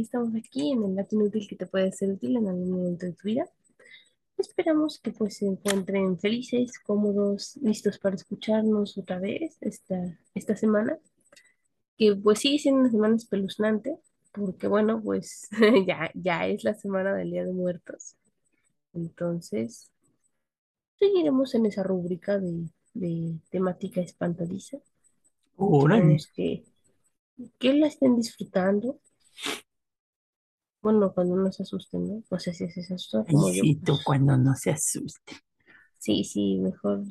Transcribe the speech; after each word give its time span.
ya 0.00 0.04
estamos 0.04 0.34
aquí 0.34 0.72
en 0.72 0.82
el 0.84 0.96
dato 0.96 1.16
inútil 1.16 1.46
que 1.48 1.56
te 1.56 1.66
puede 1.66 1.92
ser 1.92 2.10
útil 2.12 2.36
en 2.36 2.48
algún 2.48 2.70
momento 2.70 3.06
de 3.06 3.12
tu 3.12 3.24
vida. 3.24 3.48
Esperamos 4.38 4.98
que 4.98 5.12
pues 5.12 5.36
se 5.36 5.46
encuentren 5.46 6.18
felices, 6.18 6.78
cómodos, 6.78 7.56
listos 7.62 7.98
para 7.98 8.16
escucharnos 8.16 8.96
otra 8.96 9.18
vez 9.18 9.58
esta, 9.60 10.18
esta 10.34 10.56
semana, 10.56 10.98
que 11.98 12.16
pues 12.16 12.38
sigue 12.38 12.58
siendo 12.58 12.80
una 12.80 12.90
semana 12.90 13.16
espeluznante, 13.16 13.98
porque 14.32 14.66
bueno, 14.66 15.02
pues 15.02 15.48
ya, 15.86 16.10
ya 16.14 16.46
es 16.46 16.64
la 16.64 16.74
semana 16.74 17.14
del 17.14 17.30
Día 17.30 17.44
de 17.44 17.52
Muertos. 17.52 18.16
Entonces, 18.94 19.90
seguiremos 20.98 21.54
en 21.54 21.66
esa 21.66 21.82
rúbrica 21.82 22.38
de, 22.38 22.70
de 22.94 23.38
temática 23.50 24.00
espantadiza. 24.00 24.78
Que, 26.34 26.64
que 27.58 27.74
la 27.74 27.88
estén 27.88 28.16
disfrutando. 28.16 28.98
Bueno, 30.82 31.10
cuando 31.14 31.36
no 31.36 31.50
se 31.52 31.62
asusten, 31.62 32.06
¿no? 32.06 32.22
No 32.30 32.38
sé 32.38 32.52
si 32.52 32.68
se 32.70 32.82
Ay, 33.26 33.54
yo. 33.56 33.64
sí, 33.70 33.80
tú 33.82 33.98
cuando 34.04 34.36
no 34.36 34.54
se 34.54 34.70
asuste. 34.72 35.36
sí, 35.98 36.24
sí, 36.24 36.58
mejor. 36.58 37.04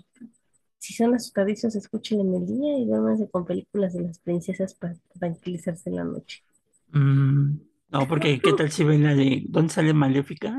Si 0.80 0.94
son 0.94 1.16
asustadizos, 1.16 1.76
escuchen 1.76 2.22
en 2.22 2.36
el 2.36 2.48
día 2.48 2.78
y 2.80 2.86
duérmanse 2.88 3.30
con 3.30 3.46
películas 3.46 3.94
de 3.94 4.02
las 4.04 4.20
princesas 4.20 4.76
para 4.76 4.96
tranquilizarse 5.20 5.90
en 5.90 5.98
la 5.98 6.06
noche. 6.06 6.44
Mm, 6.92 7.60
no, 7.90 8.08
porque 8.08 8.42
¿qué 8.42 8.54
tal 8.54 8.72
si 8.72 8.84
ven 8.84 9.04
la 9.04 9.16
de 9.16 9.44
¿Dónde 9.48 9.74
sale 9.74 9.94
Maléfica? 9.94 10.56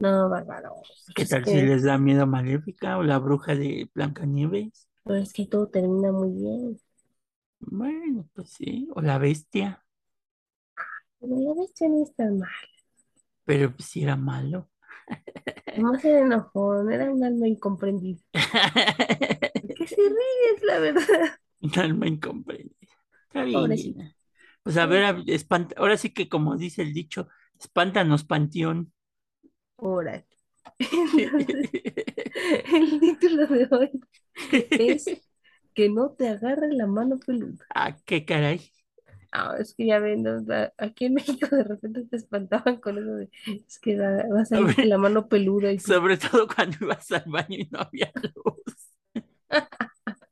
No, 0.00 0.28
bárbaro. 0.28 0.82
¿Qué 1.14 1.24
tal 1.26 1.46
si 1.46 1.60
les 1.62 1.82
da 1.84 1.96
miedo 1.98 2.26
Maléfica 2.26 2.98
o 2.98 3.02
la 3.02 3.18
bruja 3.18 3.54
de 3.54 3.88
Blancanieves? 3.94 4.88
pero 5.04 5.16
es 5.18 5.32
que 5.32 5.46
todo 5.46 5.68
termina 5.68 6.10
muy 6.12 6.30
bien. 6.32 6.80
Bueno, 7.60 8.28
pues 8.34 8.50
sí, 8.50 8.88
o 8.94 9.00
la 9.00 9.18
bestia, 9.18 9.84
Pero 11.22 11.36
la 11.40 11.54
bestia 11.54 11.88
no 11.88 12.02
está 12.02 12.30
mal. 12.30 12.50
pero 13.44 13.74
pues 13.74 13.88
sí 13.88 14.02
era 14.02 14.16
malo. 14.16 14.68
Nomás 15.74 16.02
era 16.06 16.20
enojón, 16.20 16.90
era 16.92 17.10
un 17.12 17.22
alma 17.24 17.46
incomprendida. 17.48 18.22
¿Qué 19.74 19.86
se 19.86 20.00
ríes, 20.00 20.62
la 20.62 20.78
verdad? 20.78 21.38
Un 21.60 21.78
alma 21.78 22.06
incomprendida. 22.08 22.76
Está 23.26 23.44
bien. 23.44 24.14
Pues 24.62 24.76
a 24.78 24.86
ver, 24.86 25.16
espanta- 25.28 25.74
ahora 25.78 25.96
sí 25.96 26.10
que 26.14 26.28
como 26.28 26.56
dice 26.56 26.82
el 26.82 26.92
dicho, 26.94 27.28
espántanos, 27.60 28.24
panteón. 28.24 28.92
Órale. 29.76 30.26
Entonces, 31.16 31.70
el 32.72 32.98
título 33.00 33.46
de 33.46 33.68
hoy 33.70 34.00
es 34.76 35.16
Que 35.74 35.88
no 35.90 36.12
te 36.12 36.28
agarre 36.28 36.72
la 36.72 36.86
mano 36.88 37.18
peluda. 37.20 37.66
Ah, 37.74 37.96
qué 38.06 38.24
caray. 38.24 38.60
Ah, 39.32 39.56
es 39.58 39.74
que 39.74 39.86
ya 39.86 39.98
ven. 39.98 40.24
La- 40.46 40.72
aquí 40.78 41.06
en 41.06 41.14
México 41.14 41.48
de 41.56 41.64
repente 41.64 42.04
te 42.04 42.16
espantaban 42.16 42.76
con 42.80 42.98
eso 42.98 43.14
de, 43.16 43.30
es 43.66 43.78
que 43.80 43.98
va, 43.98 44.10
va 44.34 44.42
a 44.42 44.44
salir 44.44 44.66
Sobre- 44.74 44.86
la 44.86 44.98
mano 44.98 45.28
peluda 45.28 45.72
y 45.72 45.78
Sobre 45.80 46.16
todo 46.18 46.46
cuando 46.46 46.76
ibas 46.80 47.10
al 47.12 47.24
baño 47.26 47.56
y 47.58 47.68
no 47.70 47.80
había 47.80 48.12
luz. 48.34 48.92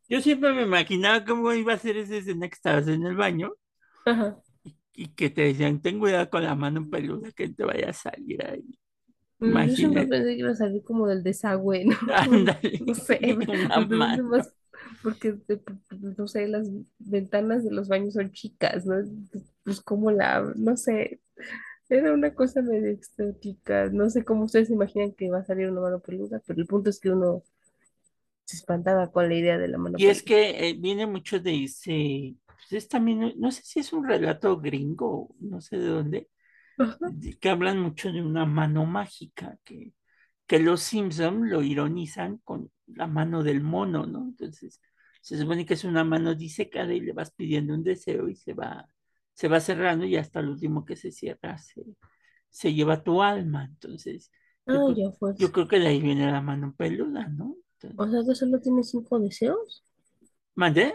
Yo 0.09 0.21
siempre 0.21 0.53
me 0.53 0.62
imaginaba 0.62 1.25
cómo 1.25 1.53
iba 1.55 1.73
a 1.75 1.78
ser 1.78 1.97
esa 1.97 2.17
escena 2.17 2.48
que 2.48 2.55
estabas 2.55 2.89
en 2.89 3.05
el 3.06 3.17
baño 3.17 3.53
ajá. 4.05 4.37
y 4.93 5.09
que 5.15 5.31
te 5.31 5.43
decían, 5.43 5.81
ten 5.81 5.98
cuidado 5.98 6.28
con 6.31 6.43
la 6.45 6.55
mano 6.55 6.89
peluda 6.91 7.31
que 7.33 7.48
te 7.48 7.65
vaya 7.65 7.91
a 7.91 7.93
salir 7.93 8.45
ahí. 8.45 8.65
Mm, 9.39 9.62
Yo 9.67 9.77
siempre 9.77 10.05
Imagínate. 10.05 10.06
pensé 10.06 10.28
que 10.34 10.39
iba 10.41 10.51
a 10.51 10.55
salir 10.55 10.83
como 10.84 11.06
del 11.06 11.23
desagüe, 11.23 11.84
¿no? 11.87 11.97
Ándale, 12.15 12.81
No 12.87 12.95
sé, 12.95 13.19
una 13.47 13.81
mano. 13.87 14.25
más 14.25 14.55
porque, 15.03 15.37
no 16.17 16.29
sé, 16.29 16.48
las 16.48 16.69
ventanas 16.98 17.65
de 17.65 17.70
los 17.73 17.89
baños 17.89 18.15
son 18.15 18.33
chicas, 18.33 18.87
¿no? 18.87 18.97
Pues 19.65 19.81
como 19.81 20.11
la, 20.11 20.43
no 20.56 20.77
sé, 20.77 21.21
era 21.91 22.12
una 22.15 22.34
cosa 22.34 22.62
medio 22.62 22.91
exótica. 22.91 23.88
No 23.91 24.11
sé 24.11 24.25
cómo 24.25 24.44
ustedes 24.44 24.69
se 24.69 24.75
imaginan 24.75 25.12
que 25.15 25.31
va 25.31 25.38
a 25.41 25.44
salir 25.47 25.71
una 25.71 25.81
mano 25.83 26.00
peluda, 26.00 26.43
pero 26.47 26.61
el 26.61 26.66
punto 26.69 26.91
es 26.91 27.00
que 27.00 27.11
uno 27.11 27.44
se 28.44 28.56
espantaba 28.59 29.11
con 29.11 29.28
la 29.31 29.34
idea 29.34 29.56
de 29.56 29.69
la 29.69 29.78
mano 29.78 29.99
Y 29.99 30.06
es 30.09 30.22
peluda. 30.22 30.22
que 30.22 30.69
eh, 30.71 30.75
viene 30.78 31.06
mucho 31.06 31.41
de 31.41 31.65
ese, 31.65 32.37
pues 32.47 32.72
es 32.72 32.88
también, 32.88 33.34
no 33.38 33.50
sé 33.50 33.62
si 33.65 33.81
es 33.81 33.93
un 33.93 34.06
relato 34.09 34.59
gringo, 34.61 35.34
no 35.41 35.61
sé 35.61 35.78
de 35.78 35.87
dónde, 35.88 36.28
Ajá. 36.78 37.12
que 37.41 37.49
hablan 37.50 37.81
mucho 37.81 38.12
de 38.12 38.22
una 38.22 38.47
mano 38.47 38.87
mágica, 38.87 39.59
que, 39.65 39.93
que 40.47 40.59
los 40.61 40.82
Simpson 40.82 41.50
lo 41.50 41.62
ironizan 41.62 42.38
con 42.38 42.71
la 42.87 43.06
mano 43.06 43.43
del 43.43 43.62
mono, 43.62 44.06
¿no? 44.06 44.21
Entonces, 44.31 44.81
se 45.20 45.38
supone 45.38 45.66
que 45.66 45.75
es 45.75 45.84
una 45.84 46.04
mano 46.04 46.34
disecada 46.34 46.92
y 46.94 47.00
le 47.00 47.12
vas 47.12 47.31
pidiendo 47.32 47.75
un 47.75 47.82
deseo 47.84 48.28
y 48.28 48.36
se 48.36 48.54
va, 48.54 48.86
se 49.34 49.48
va 49.48 49.60
cerrando 49.60 50.04
y 50.06 50.16
hasta 50.16 50.41
el 50.41 50.48
último 50.50 50.84
que 50.84 50.97
se 50.97 51.12
cierra 51.12 51.58
se, 51.58 51.84
se 52.50 52.75
lleva 52.75 53.03
tu 53.04 53.22
alma. 53.22 53.64
Entonces, 53.66 54.31
yo 54.66 54.82
Ah, 54.82 54.84
creo, 54.84 55.06
yo 55.36 55.53
creo 55.53 55.69
que 55.69 55.78
de 55.81 55.88
ahí 55.88 56.00
viene 56.00 56.31
la 56.31 56.41
mano 56.42 56.75
peluda, 56.76 57.28
¿no? 57.28 57.56
O 57.94 58.08
sea 58.08 58.25
que 58.26 58.34
solo 58.34 58.60
tiene 58.60 58.82
cinco 58.82 59.20
deseos. 59.20 59.84
¿mandé? 60.54 60.94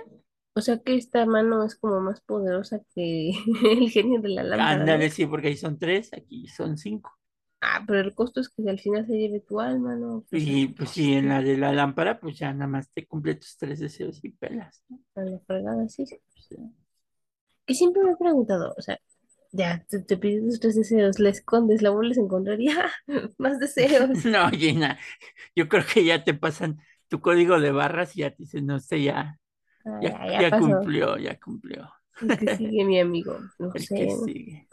O 0.53 0.59
sea 0.61 0.79
que 0.79 0.95
esta 0.95 1.25
mano 1.25 1.63
es 1.63 1.75
como 1.75 2.01
más 2.01 2.19
poderosa 2.21 2.81
que 2.93 3.29
el 3.63 3.89
genio 3.89 4.19
de 4.21 4.29
la 4.29 4.43
lámpara, 4.43 4.85
Ándale, 4.85 5.09
sí, 5.11 5.25
porque 5.25 5.47
ahí 5.49 5.57
son 5.57 5.77
tres, 5.79 6.11
aquí 6.13 6.47
son 6.47 6.77
cinco. 6.77 7.17
Ah, 7.65 7.83
pero 7.87 7.99
el 8.01 8.15
costo 8.15 8.39
es 8.41 8.49
que 8.49 8.69
al 8.69 8.79
final 8.79 9.05
se 9.07 9.13
lleve 9.17 9.39
tu 9.41 9.59
alma, 9.59 9.95
¿no? 9.95 10.25
Pues 10.29 10.43
Y 10.43 10.67
el 10.67 10.69
pues 10.69 10.91
sí, 10.91 11.13
en 11.13 11.29
la 11.29 11.41
de 11.41 11.57
la 11.57 11.71
lámpara, 11.73 12.19
pues 12.19 12.37
ya 12.37 12.51
nada 12.53 12.67
más 12.67 12.91
te 12.91 13.07
cumple 13.07 13.35
tus 13.35 13.57
tres 13.57 13.79
deseos 13.79 14.23
y 14.23 14.29
pelas, 14.31 14.83
¿no? 14.89 14.99
a 15.15 15.21
la 15.23 15.39
fregada, 15.39 15.87
sí. 15.89 16.05
Que 17.67 17.73
siempre 17.75 18.03
me 18.03 18.11
he 18.11 18.15
preguntado, 18.17 18.73
o 18.77 18.81
sea, 18.81 18.99
ya 19.51 19.85
te, 19.89 19.99
te 19.99 20.17
pides 20.17 20.43
tus 20.45 20.59
tres 20.59 20.75
deseos, 20.75 21.19
la 21.19 21.29
escondes, 21.29 21.81
la 21.83 21.91
vuelves 21.91 22.17
a 22.17 22.21
encontrar 22.21 22.59
y 22.61 22.69
¡ah! 22.69 22.91
más 23.37 23.59
deseos. 23.59 24.19
No, 24.25 24.49
Gina, 24.51 24.99
yo 25.55 25.69
creo 25.69 25.83
que 25.85 26.05
ya 26.05 26.23
te 26.23 26.33
pasan 26.33 26.79
tu 27.09 27.21
código 27.21 27.59
de 27.59 27.71
barras 27.71 28.15
y 28.15 28.21
ya 28.21 28.31
te 28.31 28.43
dicen, 28.43 28.65
no 28.67 28.79
sé, 28.79 29.03
ya, 29.03 29.39
Ah, 29.85 30.15
ya, 30.37 30.55
cumplió, 30.55 31.17
ya 31.17 31.39
cumplió. 31.39 31.89
El 32.19 32.35
que 32.35 32.49
sigue 32.49 32.83
mi 32.83 32.99
amigo, 32.99 33.39
no 33.57 33.71
El 33.73 33.87
sé. 33.87 33.95
que 33.95 34.09
sigue. 34.09 34.69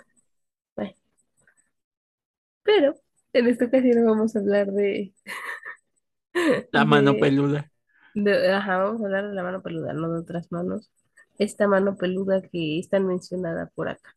Bueno, 2.64 2.94
pero 3.32 3.46
en 3.46 3.48
esta 3.48 3.64
ocasión 3.66 4.04
vamos 4.04 4.36
a 4.36 4.40
hablar 4.40 4.72
de, 4.72 5.14
La 6.70 6.84
mano 6.84 7.12
de, 7.12 7.20
peluda 7.20 7.70
de, 8.14 8.52
ajá, 8.52 8.78
vamos 8.78 9.02
a 9.02 9.04
hablar 9.04 9.28
de 9.28 9.34
la 9.34 9.42
mano 9.42 9.62
peluda, 9.62 9.92
no 9.92 10.12
de 10.12 10.20
otras 10.20 10.50
manos. 10.52 10.90
Esta 11.38 11.66
mano 11.66 11.96
peluda 11.96 12.42
que 12.42 12.78
es 12.78 12.88
tan 12.88 13.06
mencionada 13.06 13.70
por 13.74 13.88
acá. 13.88 14.14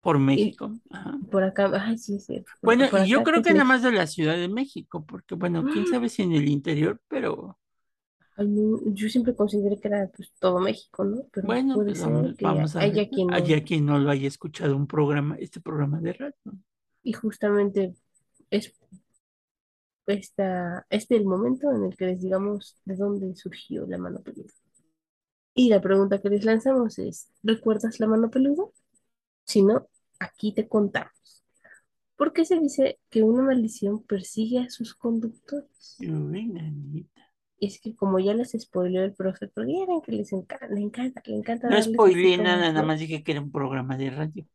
por 0.00 0.16
Y 0.16 0.20
México. 0.20 0.72
Ajá. 0.90 1.18
por 1.30 1.42
acá, 1.42 1.70
ay, 1.74 1.98
sí, 1.98 2.18
sí, 2.20 2.44
por, 2.60 2.76
Bueno, 2.76 2.88
por 2.90 3.00
y 3.00 3.08
yo 3.08 3.18
acá 3.18 3.24
que 3.24 3.30
creo 3.30 3.40
es 3.40 3.46
que 3.46 3.52
nada 3.52 3.64
más 3.64 3.82
de 3.82 3.92
la 3.92 4.06
Ciudad 4.06 4.36
de 4.36 4.48
México, 4.48 5.04
porque 5.04 5.34
bueno, 5.34 5.64
quién 5.72 5.86
sabe 5.86 6.08
si 6.08 6.22
en 6.22 6.32
el 6.32 6.48
interior, 6.48 7.00
pero 7.08 7.58
Ay, 8.36 8.48
no, 8.48 8.80
Yo 8.94 9.08
siempre 9.08 9.34
consideré 9.34 9.78
que 9.78 9.88
era 9.88 10.08
pues, 10.16 10.32
todo 10.38 10.60
México, 10.60 11.04
¿no? 11.04 11.24
Pero 11.32 11.46
bueno, 11.46 11.74
puede 11.74 11.88
pues 11.90 11.98
ser 11.98 12.10
vamos, 12.10 12.36
que 12.36 12.44
vamos 12.44 12.76
a 12.76 12.78
ver. 12.80 13.08
quien 13.10 13.32
Allá 13.34 13.56
no. 13.56 13.64
quien 13.64 13.86
no 13.86 13.98
lo 13.98 14.10
haya 14.10 14.28
escuchado 14.28 14.76
un 14.76 14.86
programa, 14.86 15.36
este 15.38 15.60
programa 15.60 16.00
de 16.00 16.12
radio. 16.14 16.34
Y 17.02 17.12
justamente 17.12 17.94
es 18.50 18.72
esta, 20.06 20.86
este 20.90 21.16
el 21.16 21.24
momento 21.24 21.70
en 21.70 21.84
el 21.84 21.96
que 21.96 22.06
les 22.06 22.22
digamos 22.22 22.76
de 22.84 22.96
dónde 22.96 23.34
surgió 23.36 23.86
la 23.86 23.98
mano 23.98 24.20
peluda. 24.20 24.52
Y 25.54 25.68
la 25.68 25.80
pregunta 25.80 26.20
que 26.20 26.30
les 26.30 26.44
lanzamos 26.44 26.98
es, 26.98 27.28
¿recuerdas 27.42 28.00
la 28.00 28.06
mano 28.06 28.30
peluda? 28.30 28.64
Si 29.44 29.62
no, 29.62 29.88
aquí 30.18 30.52
te 30.52 30.68
contamos. 30.68 31.44
¿Por 32.16 32.32
qué 32.32 32.44
se 32.44 32.58
dice 32.58 32.98
que 33.08 33.22
una 33.22 33.42
maldición 33.42 34.02
persigue 34.02 34.60
a 34.60 34.70
sus 34.70 34.94
conductores? 34.94 35.96
Uy, 36.00 37.08
es 37.60 37.80
que 37.80 37.94
como 37.94 38.18
ya 38.18 38.34
les 38.34 38.52
spoileó 38.58 39.04
el 39.04 39.12
profe, 39.12 39.48
porque 39.48 39.72
ya 39.72 39.86
ven 39.86 40.00
que 40.00 40.12
les 40.12 40.32
encanta, 40.32 40.66
le 40.68 40.80
encanta, 40.80 41.22
le 41.26 41.36
encanta 41.36 41.68
No 41.68 41.82
spoileé 41.82 42.38
nada, 42.38 42.72
nada 42.72 42.82
más 42.82 42.98
dije 42.98 43.22
que 43.22 43.32
era 43.32 43.40
un 43.40 43.52
programa 43.52 43.96
de 43.96 44.10
radio. 44.10 44.46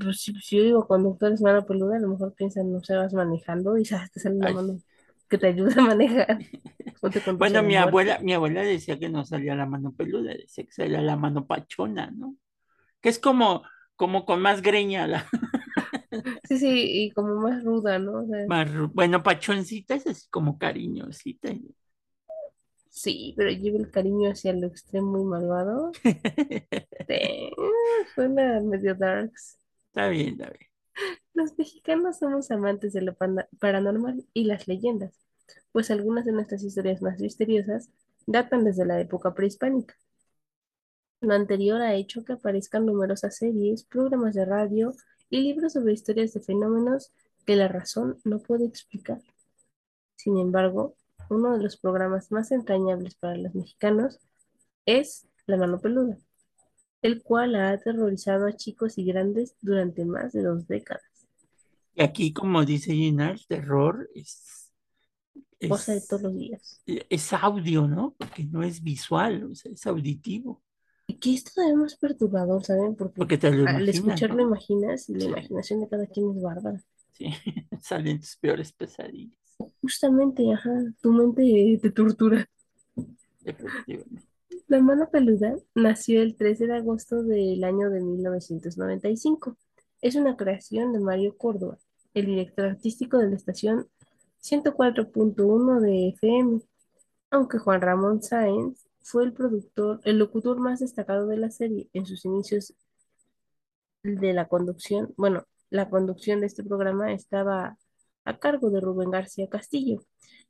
Pues 0.00 0.20
si, 0.22 0.32
si 0.40 0.56
yo 0.58 0.62
digo 0.64 0.86
conductores 0.88 1.40
mano 1.40 1.64
peluda, 1.66 1.96
a 1.96 2.00
lo 2.00 2.08
mejor 2.08 2.34
piensan, 2.34 2.72
no 2.72 2.82
sé, 2.82 2.96
vas 2.96 3.12
manejando 3.14 3.76
y 3.78 3.84
sabes, 3.84 4.10
te 4.12 4.20
sale 4.20 4.36
una 4.36 4.48
Ay. 4.48 4.54
mano 4.54 4.80
que 5.28 5.38
te 5.38 5.48
ayuda 5.48 5.74
a 5.82 5.86
manejar. 5.86 6.38
Te 7.12 7.22
Bueno, 7.38 7.62
mi 7.62 7.76
abuela, 7.76 8.18
mi 8.20 8.32
abuela 8.34 8.62
decía 8.62 8.98
que 8.98 9.08
no 9.08 9.24
salía 9.24 9.54
la 9.54 9.66
mano 9.66 9.92
peluda, 9.92 10.32
decía 10.34 10.64
que 10.64 10.72
salía 10.72 11.00
la 11.02 11.16
mano 11.16 11.46
pachona, 11.46 12.10
¿no? 12.10 12.36
Que 13.02 13.08
es 13.10 13.18
como, 13.18 13.64
como 13.96 14.26
con 14.26 14.42
más 14.42 14.62
greña, 14.62 15.06
la 15.08 15.26
Sí, 16.44 16.58
sí, 16.58 16.68
y 17.06 17.12
como 17.12 17.34
más 17.40 17.64
ruda, 17.64 17.98
¿no? 17.98 18.22
O 18.22 18.26
sea, 18.26 18.46
más, 18.46 18.68
ru- 18.70 18.90
bueno, 18.94 19.22
pachoncita 19.22 19.94
es 19.94 20.06
así 20.06 20.28
como 20.30 20.58
cariñosita. 20.58 21.50
sí, 22.88 23.34
pero 23.36 23.50
lleva 23.50 23.76
el 23.78 23.90
cariño 23.90 24.30
hacia 24.30 24.54
lo 24.54 24.66
extremo 24.68 25.20
y 25.20 25.24
malvado. 25.24 25.98
Sí, 27.06 27.54
suena 28.14 28.60
medio 28.60 28.94
darks. 28.94 29.58
Está 29.94 30.08
bien, 30.08 30.30
está 30.40 30.50
bien. 30.50 30.70
Los 31.34 31.56
mexicanos 31.56 32.18
somos 32.18 32.50
amantes 32.50 32.92
de 32.92 33.02
lo 33.02 33.16
paranormal 33.60 34.24
y 34.34 34.44
las 34.44 34.66
leyendas, 34.66 35.20
pues 35.72 35.90
algunas 35.90 36.24
de 36.24 36.32
nuestras 36.32 36.64
historias 36.64 37.00
más 37.00 37.20
misteriosas 37.20 37.90
datan 38.26 38.64
desde 38.64 38.86
la 38.86 39.00
época 39.00 39.34
prehispánica. 39.34 39.96
Lo 41.20 41.34
anterior 41.34 41.80
ha 41.80 41.94
hecho 41.94 42.24
que 42.24 42.32
aparezcan 42.34 42.86
numerosas 42.86 43.36
series, 43.36 43.84
programas 43.84 44.34
de 44.34 44.44
radio 44.44 44.94
y 45.30 45.42
libros 45.42 45.74
sobre 45.74 45.92
historias 45.92 46.32
de 46.34 46.40
fenómenos 46.40 47.12
que 47.46 47.54
la 47.54 47.68
razón 47.68 48.18
no 48.24 48.40
puede 48.40 48.66
explicar. 48.66 49.20
Sin 50.16 50.38
embargo, 50.38 50.96
uno 51.30 51.56
de 51.56 51.62
los 51.62 51.76
programas 51.76 52.32
más 52.32 52.50
entrañables 52.50 53.14
para 53.14 53.36
los 53.36 53.54
mexicanos 53.54 54.18
es 54.86 55.28
La 55.46 55.56
Mano 55.56 55.80
Peluda, 55.80 56.18
el 57.04 57.22
cual 57.22 57.54
ha 57.54 57.70
aterrorizado 57.70 58.46
a 58.48 58.54
chicos 58.56 58.98
y 58.98 59.04
grandes 59.06 59.56
durante 59.62 60.04
más 60.04 60.32
de 60.32 60.42
dos 60.42 60.66
décadas. 60.66 61.04
Y 61.94 62.02
aquí, 62.02 62.32
como 62.32 62.64
dice 62.64 62.92
Gina, 62.92 63.30
el 63.30 63.46
terror 63.46 64.08
es, 64.14 64.72
Cosa 65.66 65.92
de 65.92 66.00
es, 66.00 66.08
todos 66.08 66.22
los 66.22 66.34
días. 66.38 66.80
es 66.86 67.32
audio, 67.32 67.86
¿no? 67.88 68.14
Porque 68.18 68.44
no 68.44 68.62
es 68.62 68.82
visual, 68.82 69.44
o 69.50 69.54
sea, 69.54 69.72
es 69.72 69.86
auditivo. 69.86 70.62
Y 71.06 71.18
que 71.18 71.32
es 71.32 71.44
todavía 71.44 71.76
más 71.76 71.96
perturbador, 71.96 72.62
¿saben? 72.62 72.94
Porque 72.94 73.26
Porque 73.26 73.38
te 73.38 73.50
lo 73.50 73.64
al 73.64 73.88
imaginas, 73.88 73.88
escucharlo 73.88 74.42
¿no? 74.42 74.42
imaginas 74.42 75.08
y 75.08 75.14
la 75.14 75.24
imaginación 75.24 75.80
de 75.80 75.88
cada 75.88 76.06
quien 76.06 76.30
es 76.36 76.42
bárbara. 76.42 76.82
sí. 77.12 77.26
Salen 77.80 78.20
tus 78.20 78.36
peores 78.36 78.72
pesadillas, 78.72 79.38
Justamente, 79.82 80.52
ajá, 80.52 80.70
tu 81.00 81.12
mente 81.12 81.78
te 81.80 81.90
tortura. 81.92 82.44
efectivamente. 83.44 84.26
La 84.66 84.80
Mano 84.80 85.10
Peluda 85.10 85.56
nació 85.74 86.22
el 86.22 86.36
13 86.36 86.66
de 86.66 86.76
agosto 86.76 87.22
del 87.22 87.62
año 87.64 87.90
de 87.90 88.00
1995. 88.00 89.58
Es 90.00 90.14
una 90.14 90.36
creación 90.36 90.94
de 90.94 91.00
Mario 91.00 91.36
Córdoba, 91.36 91.76
el 92.14 92.26
director 92.26 92.64
artístico 92.64 93.18
de 93.18 93.28
la 93.28 93.36
estación 93.36 93.86
104.1 94.42 95.80
de 95.80 96.08
FM, 96.08 96.62
aunque 97.30 97.58
Juan 97.58 97.82
Ramón 97.82 98.22
Sáenz 98.22 98.86
fue 99.02 99.24
el 99.24 99.34
productor, 99.34 100.00
el 100.04 100.18
locutor 100.18 100.58
más 100.58 100.80
destacado 100.80 101.26
de 101.26 101.36
la 101.36 101.50
serie 101.50 101.90
en 101.92 102.06
sus 102.06 102.24
inicios 102.24 102.72
de 104.02 104.32
la 104.32 104.48
conducción. 104.48 105.12
Bueno, 105.18 105.44
la 105.68 105.90
conducción 105.90 106.40
de 106.40 106.46
este 106.46 106.64
programa 106.64 107.12
estaba 107.12 107.76
a 108.24 108.38
cargo 108.38 108.70
de 108.70 108.80
Rubén 108.80 109.10
García 109.10 109.46
Castillo, 109.46 110.02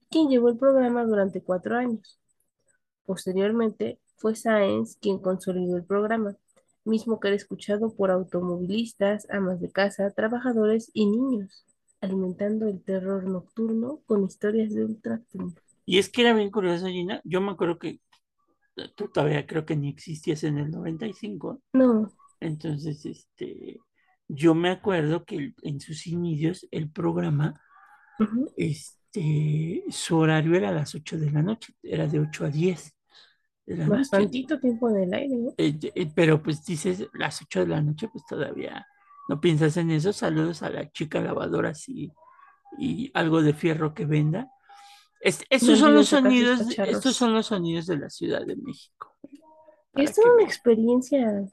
quien 0.08 0.28
llevó 0.28 0.50
el 0.50 0.56
programa 0.56 1.04
durante 1.04 1.42
cuatro 1.42 1.76
años. 1.76 2.20
Posteriormente, 3.06 3.98
fue 4.16 4.34
Sáenz 4.34 4.96
quien 4.96 5.18
consolidó 5.18 5.76
el 5.76 5.84
programa, 5.84 6.36
mismo 6.84 7.20
que 7.20 7.28
era 7.28 7.36
escuchado 7.36 7.94
por 7.94 8.10
automovilistas, 8.10 9.28
amas 9.30 9.60
de 9.60 9.70
casa, 9.70 10.10
trabajadores 10.10 10.90
y 10.92 11.06
niños, 11.06 11.64
alimentando 12.00 12.68
el 12.68 12.82
terror 12.82 13.24
nocturno 13.24 14.00
con 14.06 14.24
historias 14.24 14.74
de 14.74 14.84
ultratumba. 14.84 15.60
Y 15.86 15.98
es 15.98 16.08
que 16.08 16.22
era 16.22 16.34
bien 16.34 16.50
curioso, 16.50 16.86
Gina. 16.86 17.20
Yo 17.24 17.40
me 17.40 17.52
acuerdo 17.52 17.78
que 17.78 18.00
tú 18.94 19.08
todavía 19.08 19.46
creo 19.46 19.64
que 19.64 19.76
ni 19.76 19.88
existías 19.88 20.44
en 20.44 20.58
el 20.58 20.70
95. 20.70 21.62
No, 21.72 22.10
Entonces, 22.40 23.04
este, 23.04 23.80
yo 24.28 24.54
me 24.54 24.70
acuerdo 24.70 25.24
que 25.24 25.54
en 25.62 25.80
sus 25.80 26.06
inicios 26.06 26.66
el 26.70 26.90
programa, 26.90 27.60
este, 28.56 29.84
su 29.90 30.16
horario 30.16 30.54
era 30.54 30.70
a 30.70 30.72
las 30.72 30.94
8 30.94 31.18
de 31.18 31.30
la 31.30 31.42
noche, 31.42 31.74
era 31.82 32.06
de 32.06 32.20
8 32.20 32.46
a 32.46 32.48
10 32.48 32.94
la 33.66 33.88
noche. 33.88 34.30
bastantito 34.30 34.58
tiempo 34.58 34.90
en 34.90 34.96
el 34.96 35.14
aire, 35.14 35.36
¿no? 35.36 35.56
Eh, 35.56 35.78
eh, 35.94 36.10
pero 36.14 36.42
pues 36.42 36.64
dices, 36.64 37.08
las 37.12 37.40
8 37.42 37.60
de 37.60 37.68
la 37.68 37.80
noche, 37.82 38.08
pues 38.08 38.24
todavía 38.26 38.86
no 39.28 39.40
piensas 39.40 39.76
en 39.76 39.90
eso. 39.90 40.12
Saludos 40.12 40.62
a 40.62 40.70
la 40.70 40.90
chica 40.90 41.20
lavadora 41.20 41.72
y, 41.86 42.10
y 42.78 43.10
algo 43.14 43.42
de 43.42 43.54
fierro 43.54 43.94
que 43.94 44.06
venda. 44.06 44.50
Es- 45.20 45.44
No 45.60 45.74
estos 45.74 45.78
son 45.80 45.94
los 45.94 46.08
sonidos, 46.08 46.78
estos 46.84 47.16
son 47.16 47.34
los 47.34 47.46
sonidos 47.48 47.86
de 47.86 47.98
la 47.98 48.10
Ciudad 48.10 48.46
de 48.46 48.56
México, 48.56 49.16
Es 49.96 50.14
toda 50.14 50.32
una 50.34 50.44
vean. 50.44 50.44
experiencia 50.44 51.48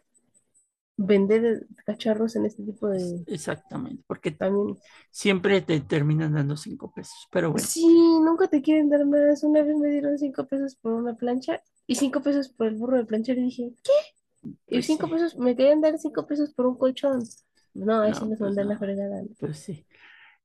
vender 0.97 1.67
cacharros 1.85 2.37
en 2.37 2.45
este 2.45 2.63
tipo 2.63 2.87
de 2.87 3.25
Exactamente, 3.25 4.03
porque 4.07 4.39
también. 4.39 4.77
siempre 5.11 5.61
te 5.61 5.79
terminan 5.81 6.33
dando 6.33 6.57
cinco 6.57 6.91
pesos, 6.93 7.27
pero 7.31 7.51
bueno, 7.51 7.69
Sí, 7.73 7.85
nunca 8.21 8.47
te 8.47 8.61
quieren 8.61 8.89
dar 8.89 9.05
más. 9.05 9.43
Una 9.43 9.61
vez 9.63 9.75
me 9.77 9.89
dieron 9.89 10.17
cinco 10.17 10.45
pesos 10.47 10.75
por 10.75 10.93
una 10.93 11.15
plancha 11.15 11.61
y 11.91 11.95
cinco 11.95 12.21
pesos 12.21 12.47
por 12.47 12.67
el 12.67 12.75
burro 12.75 12.95
de 12.95 13.05
planchar 13.05 13.37
y 13.37 13.43
dije, 13.43 13.73
¿qué? 13.83 14.49
Y 14.67 14.75
pues 14.75 14.85
cinco 14.85 15.07
sí, 15.07 15.13
pesos, 15.13 15.37
me 15.37 15.57
querían 15.57 15.81
dar 15.81 15.97
cinco 15.97 16.25
pesos 16.25 16.53
por 16.53 16.65
un 16.65 16.77
colchón. 16.77 17.21
No, 17.73 17.99
ahí 17.99 18.13
sí 18.13 18.21
no, 18.21 18.27
nos 18.27 18.39
pues 18.39 18.39
mandan 18.39 18.69
la 18.69 18.75
no, 18.75 18.79
fregada. 18.79 19.21
pues 19.37 19.59
sí. 19.59 19.85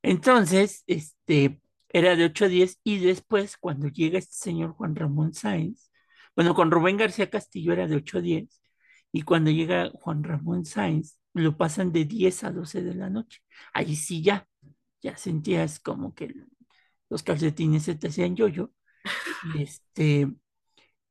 Entonces, 0.01 0.83
este, 0.87 1.61
era 1.87 2.17
de 2.17 2.25
8 2.25 2.45
a 2.45 2.47
10 2.49 2.79
y 2.83 2.99
después 2.99 3.55
cuando 3.55 3.87
llega 3.87 4.19
este 4.19 4.35
señor 4.35 4.71
Juan 4.73 4.93
Ramón 4.93 5.33
Sáenz, 5.33 5.89
bueno, 6.35 6.53
con 6.53 6.69
Rubén 6.69 6.97
García 6.97 7.29
Castillo 7.29 7.71
era 7.71 7.87
de 7.87 7.95
8 7.95 8.17
a 8.17 8.21
10 8.21 8.61
y 9.13 9.21
cuando 9.21 9.49
llega 9.49 9.89
Juan 9.91 10.25
Ramón 10.25 10.65
Sáenz 10.65 11.17
lo 11.33 11.55
pasan 11.55 11.93
de 11.93 12.03
10 12.03 12.43
a 12.43 12.51
12 12.51 12.81
de 12.81 12.93
la 12.93 13.09
noche. 13.09 13.39
Ahí 13.73 13.95
sí 13.95 14.21
ya, 14.21 14.49
ya 15.01 15.15
sentías 15.15 15.79
como 15.79 16.13
que 16.13 16.33
los 17.09 17.23
calcetines 17.23 17.83
se 17.83 17.95
te 17.95 18.09
hacían 18.09 18.35
yoyo 18.35 18.73
y 19.55 19.63
este, 19.63 20.27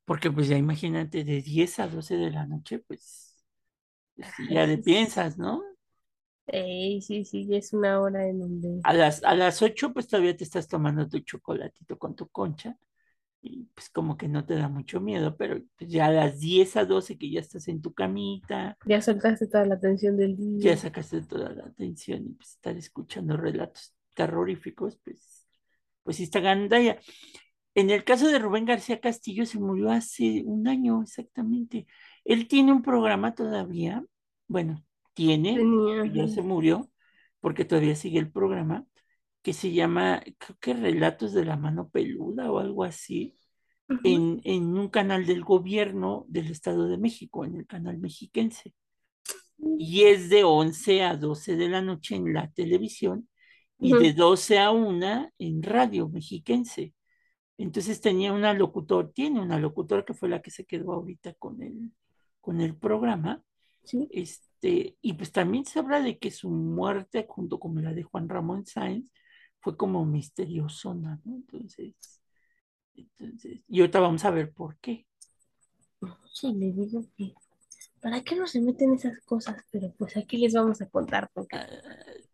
porque 0.07 0.31
pues 0.31 0.49
ya 0.49 0.57
imagínate 0.57 1.25
de 1.25 1.43
10 1.43 1.79
a 1.79 1.87
12 1.89 2.17
de 2.17 2.31
la 2.31 2.47
noche, 2.47 2.79
pues, 2.81 3.35
pues 4.15 4.29
sí, 4.29 4.47
ya 4.49 4.67
le 4.67 4.77
sí, 4.77 4.83
sí. 4.83 4.99
piensas, 4.99 5.37
¿no? 5.39 5.63
Sí, 7.01 7.23
sí, 7.25 7.47
ya 7.47 7.57
es 7.57 7.71
una 7.73 8.01
hora 8.01 8.27
en 8.27 8.39
donde 8.39 8.83
A 8.83 8.93
las, 8.93 9.23
a 9.23 9.35
las 9.35 9.61
8 9.61 9.91
pues 9.93 10.07
todavía 10.07 10.35
te 10.37 10.43
estás 10.45 10.67
tomando 10.67 11.07
tu 11.09 11.19
chocolatito 11.19 11.97
con 11.97 12.15
tu 12.15 12.27
concha 12.29 12.77
y 13.41 13.65
pues 13.75 13.89
como 13.89 14.17
que 14.17 14.27
no 14.29 14.45
te 14.45 14.55
da 14.55 14.69
mucho 14.69 15.01
miedo, 15.01 15.37
pero 15.37 15.61
pues 15.77 15.89
ya 15.91 16.07
a 16.07 16.11
las 16.11 16.39
10 16.39 16.77
a 16.77 16.85
12 16.85 17.17
que 17.17 17.31
ya 17.31 17.41
estás 17.41 17.67
en 17.69 17.81
tu 17.81 17.93
camita, 17.93 18.77
ya 18.83 19.01
soltaste 19.03 19.45
toda 19.47 19.65
la 19.67 19.75
atención 19.75 20.17
del 20.17 20.35
ya 20.55 20.75
día. 20.75 20.77
sacaste 20.77 21.21
toda 21.23 21.49
la 21.51 21.65
atención 21.65 22.25
y 22.27 22.33
pues 22.33 22.51
estar 22.51 22.75
escuchando 22.77 23.37
relatos 23.37 23.93
terroríficos, 24.15 24.97
pues, 25.03 25.45
pues 26.03 26.17
sí 26.17 26.23
está 26.23 26.39
gandalla. 26.39 26.99
En 27.77 27.91
el 27.91 28.03
caso 28.03 28.27
de 28.27 28.39
Rubén 28.39 28.65
García 28.65 28.99
Castillo 28.99 29.45
se 29.45 29.59
murió 29.59 29.91
hace 29.91 30.41
un 30.43 30.67
año 30.67 31.03
exactamente. 31.03 31.85
Él 32.25 32.47
tiene 32.47 32.71
un 32.71 32.81
programa 32.81 33.35
todavía, 33.35 34.03
bueno, 34.47 34.83
tiene, 35.13 35.53
Tenía, 35.53 36.11
ya 36.11 36.27
se 36.27 36.41
murió, 36.41 36.89
porque 37.39 37.65
todavía 37.65 37.95
sigue 37.95 38.17
el 38.17 38.31
programa, 38.31 38.87
que 39.43 39.53
se 39.53 39.73
llama, 39.73 40.23
creo 40.39 40.57
que 40.59 40.73
Relatos 40.73 41.33
de 41.33 41.45
la 41.45 41.55
Mano 41.55 41.87
Peluda 41.89 42.51
o 42.51 42.57
algo 42.57 42.83
así, 42.83 43.37
en, 44.03 44.41
en 44.43 44.75
un 44.75 44.89
canal 44.89 45.27
del 45.27 45.43
gobierno 45.43 46.25
del 46.29 46.49
Estado 46.49 46.87
de 46.87 46.97
México, 46.97 47.45
en 47.45 47.57
el 47.57 47.67
canal 47.67 47.99
mexiquense. 47.99 48.73
Y 49.77 50.05
es 50.05 50.31
de 50.31 50.43
11 50.43 51.03
a 51.03 51.15
12 51.15 51.55
de 51.55 51.69
la 51.69 51.83
noche 51.83 52.15
en 52.15 52.33
la 52.33 52.49
televisión 52.49 53.29
y 53.79 53.93
de 53.93 54.13
Ujú. 54.13 54.17
12 54.17 54.57
a 54.57 54.71
1 54.71 55.31
en 55.37 55.61
radio 55.61 56.09
mexiquense. 56.09 56.95
Entonces 57.57 58.01
tenía 58.01 58.33
una 58.33 58.53
locutor, 58.53 59.11
tiene 59.13 59.41
una 59.41 59.59
locutora 59.59 60.05
que 60.05 60.13
fue 60.13 60.29
la 60.29 60.41
que 60.41 60.51
se 60.51 60.65
quedó 60.65 60.93
ahorita 60.93 61.33
con 61.35 61.61
el, 61.61 61.91
con 62.41 62.61
el 62.61 62.75
programa. 62.75 63.41
Sí. 63.83 64.07
Este, 64.11 64.97
y 65.01 65.13
pues 65.13 65.31
también 65.31 65.65
se 65.65 65.79
habla 65.79 66.01
de 66.01 66.19
que 66.19 66.31
su 66.31 66.49
muerte, 66.49 67.25
junto 67.27 67.59
con 67.59 67.81
la 67.83 67.93
de 67.93 68.03
Juan 68.03 68.29
Ramón 68.29 68.65
Sáenz, 68.65 69.11
fue 69.59 69.75
como 69.75 70.05
misteriosona, 70.05 71.19
¿no? 71.25 71.35
Entonces, 71.35 71.95
entonces, 72.95 73.61
y 73.67 73.79
ahorita 73.79 73.99
vamos 73.99 74.25
a 74.25 74.31
ver 74.31 74.53
por 74.53 74.77
qué. 74.79 75.07
Sí, 76.33 76.53
le 76.53 76.71
digo 76.71 77.01
que, 77.17 77.33
¿para 78.01 78.21
qué 78.23 78.35
no 78.35 78.47
se 78.47 78.61
meten 78.61 78.93
esas 78.93 79.19
cosas? 79.21 79.63
Pero 79.71 79.91
pues 79.97 80.15
aquí 80.17 80.37
les 80.37 80.53
vamos 80.53 80.81
a 80.81 80.89
contar 80.89 81.29
porque 81.33 81.57
Ah, 81.57 81.67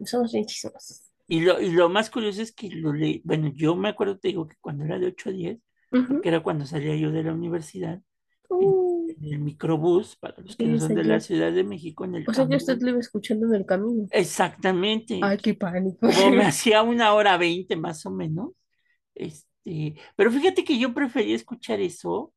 somos 0.05 0.31
bien 0.33 0.45
chismosos. 0.45 1.12
Y, 1.27 1.41
lo, 1.41 1.59
y 1.61 1.71
lo 1.71 1.89
más 1.89 2.09
curioso 2.09 2.41
es 2.41 2.53
que 2.53 2.69
lo 2.69 2.93
leí, 2.93 3.21
bueno, 3.25 3.51
yo 3.53 3.75
me 3.75 3.89
acuerdo, 3.89 4.17
te 4.19 4.29
digo 4.29 4.47
que 4.47 4.55
cuando 4.61 4.83
era 4.85 4.99
de 4.99 5.07
8 5.07 5.29
a 5.29 5.33
10, 5.33 5.59
Ujú. 5.91 6.13
porque 6.15 6.29
era 6.29 6.41
cuando 6.43 6.65
salía 6.65 6.95
yo 6.95 7.11
de 7.11 7.23
la 7.23 7.33
universidad, 7.33 8.01
en, 8.59 8.69
Uh, 8.69 9.07
en 9.07 9.33
el 9.33 9.39
microbús, 9.39 10.15
para 10.17 10.35
los 10.41 10.55
que 10.55 10.65
no 10.65 10.79
son 10.79 10.95
de 10.95 11.03
la. 11.03 11.19
Ciudad 11.19 11.51
de 11.51 11.63
México, 11.63 12.05
en 12.05 12.15
el 12.15 12.25
O 12.27 12.33
sea 12.33 12.47
que 12.47 12.55
usted 12.55 12.79
lo 12.81 12.89
iba 12.89 12.99
escuchando 12.99 13.47
en 13.47 13.55
el 13.55 13.65
camino. 13.65 14.07
Exactamente. 14.11 15.19
Ay, 15.21 15.37
qué 15.37 15.53
pánico. 15.53 16.07
Como 16.07 16.31
me 16.31 16.43
hacía 16.45 16.81
una 16.83 17.13
hora 17.13 17.37
veinte 17.37 17.75
más 17.75 18.05
o 18.05 18.11
menos. 18.11 18.51
Este, 19.15 19.95
pero 20.15 20.31
fíjate 20.31 20.63
que 20.63 20.77
yo 20.79 20.93
prefería 20.93 21.35
escuchar 21.35 21.79
eso 21.79 22.33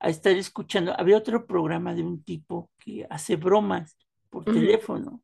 a 0.00 0.10
estar 0.10 0.32
escuchando. 0.32 0.94
Había 0.98 1.16
otro 1.18 1.46
programa 1.46 1.94
de 1.94 2.02
un 2.02 2.22
tipo 2.22 2.70
que 2.78 3.06
hace 3.10 3.36
bromas 3.36 3.96
por 4.30 4.44
teléfono, 4.44 5.22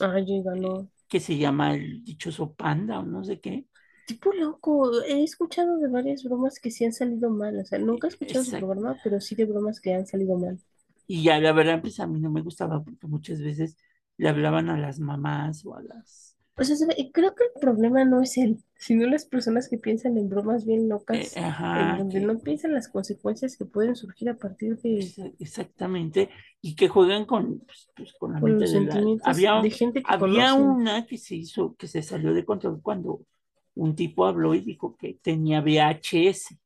Ay, 0.00 0.24
yo 0.26 0.42
ganó. 0.42 0.88
Que 1.14 1.20
se 1.20 1.38
llama 1.38 1.76
el 1.76 2.02
dichoso 2.02 2.54
panda 2.54 2.98
o 2.98 3.04
no 3.04 3.22
sé 3.22 3.38
qué. 3.38 3.68
Tipo 4.04 4.32
loco, 4.32 5.00
he 5.04 5.22
escuchado 5.22 5.78
de 5.78 5.86
varias 5.86 6.24
bromas 6.24 6.58
que 6.58 6.72
sí 6.72 6.84
han 6.84 6.92
salido 6.92 7.30
mal. 7.30 7.56
O 7.56 7.64
sea, 7.64 7.78
nunca 7.78 8.08
he 8.08 8.10
escuchado 8.10 8.44
su 8.44 8.56
programa, 8.56 8.98
pero 9.04 9.20
sí 9.20 9.36
de 9.36 9.44
bromas 9.44 9.80
que 9.80 9.94
han 9.94 10.08
salido 10.08 10.36
mal. 10.36 10.58
Y 11.06 11.22
ya 11.22 11.38
la 11.38 11.52
verdad, 11.52 11.80
pues 11.80 12.00
a 12.00 12.08
mí 12.08 12.18
no 12.18 12.32
me 12.32 12.42
gustaba 12.42 12.82
porque 12.82 13.06
muchas 13.06 13.40
veces 13.40 13.76
le 14.16 14.28
hablaban 14.28 14.70
a 14.70 14.76
las 14.76 14.98
mamás 14.98 15.64
o 15.64 15.76
a 15.76 15.82
las 15.82 16.33
O 16.56 16.64
sea, 16.64 16.76
creo 17.12 17.34
que 17.36 17.44
el 17.44 17.60
problema 17.60 18.04
no 18.04 18.20
es 18.20 18.36
él, 18.38 18.64
sino 18.76 19.06
las 19.06 19.24
personas 19.24 19.68
que 19.68 19.78
piensan 19.78 20.18
en 20.18 20.28
bromas 20.28 20.64
bien 20.66 20.88
Eh, 21.12 21.30
locas, 21.30 21.44
en 21.72 21.94
ajá, 21.96 21.96
donde 21.96 22.20
que 22.20 22.20
no 22.20 22.40
piensan 22.40 22.74
las 22.74 22.88
consecuencias 22.88 23.56
que 23.56 23.64
pueden 23.66 23.94
surgir 23.96 24.28
a 24.30 24.36
partir 24.36 24.76
de 24.78 25.12
ex- 25.16 25.18
exactamente, 25.38 26.30
y 26.60 26.74
que 26.76 26.88
juegan 26.88 27.24
con, 27.26 27.60
pues, 27.60 27.88
pues, 27.96 28.12
con 28.18 28.32
la 28.32 28.40
con 28.40 28.40
mente 28.40 28.68
los 28.68 28.70
de 28.70 28.80
la... 28.80 29.10
sentimientos 29.10 29.18
Había, 29.22 29.52
de 29.52 29.70
gente 29.70 30.04
que 30.04 30.14
había 30.14 30.54
conocen. 30.54 30.54
una 30.54 31.06
que 31.06 31.18
se 31.18 31.36
hizo, 31.36 31.74
que 31.76 31.88
se 31.88 32.02
salió 32.02 32.32
de 32.34 32.44
control 32.44 32.80
cuando 32.82 33.20
un 33.74 33.94
tipo 33.96 34.26
habló 34.26 34.54
y 34.54 34.60
dijo 34.60 34.96
que 34.96 35.14
tenía 35.22 35.60
VHS. 35.60 36.58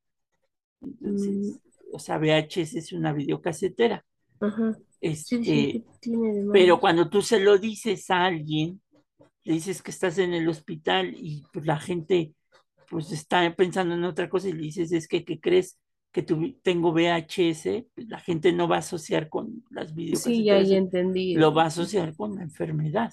Mm, 1.04 1.58
Entonces, 1.60 1.60
o 1.92 1.98
sea, 2.00 2.18
VHS 2.18 2.78
es 2.80 2.92
una 2.94 3.12
videocasetera. 3.14 4.04
ajá. 4.40 4.76
Sí, 5.22 5.44
sí, 5.44 5.64
¿qué 5.68 5.78
Este, 5.78 5.86
tiene 6.00 6.32
pero 6.50 6.80
cuando 6.80 7.08
tú 7.10 7.22
se 7.22 7.40
lo 7.40 7.58
dices 7.58 8.10
a 8.10 8.24
alguien, 8.26 8.80
le 9.44 9.54
dices 9.54 9.82
que 9.82 9.90
estás 9.90 10.18
en 10.18 10.34
el 10.34 10.48
hospital 10.48 11.14
y 11.16 11.44
pues 11.52 11.64
la 11.66 11.78
gente 11.78 12.34
pues 12.90 13.12
está 13.12 13.54
pensando 13.54 13.94
en 13.94 14.04
otra 14.04 14.28
cosa 14.28 14.48
y 14.48 14.52
le 14.52 14.62
dices, 14.62 14.92
es 14.92 15.08
que, 15.08 15.24
¿qué 15.24 15.40
crees? 15.40 15.78
Que 16.10 16.22
tu, 16.22 16.54
tengo 16.62 16.92
VHS, 16.92 17.84
pues, 17.94 18.08
la 18.08 18.18
gente 18.18 18.52
no 18.52 18.66
va 18.66 18.76
a 18.76 18.80
asociar 18.80 19.28
con 19.28 19.62
las 19.70 19.92
Sí, 20.14 20.44
ya, 20.44 20.60
ya 20.62 20.76
entendí 20.76 21.34
lo 21.34 21.52
va 21.52 21.64
a 21.64 21.66
asociar 21.66 22.16
con 22.16 22.36
la 22.36 22.42
enfermedad, 22.42 23.12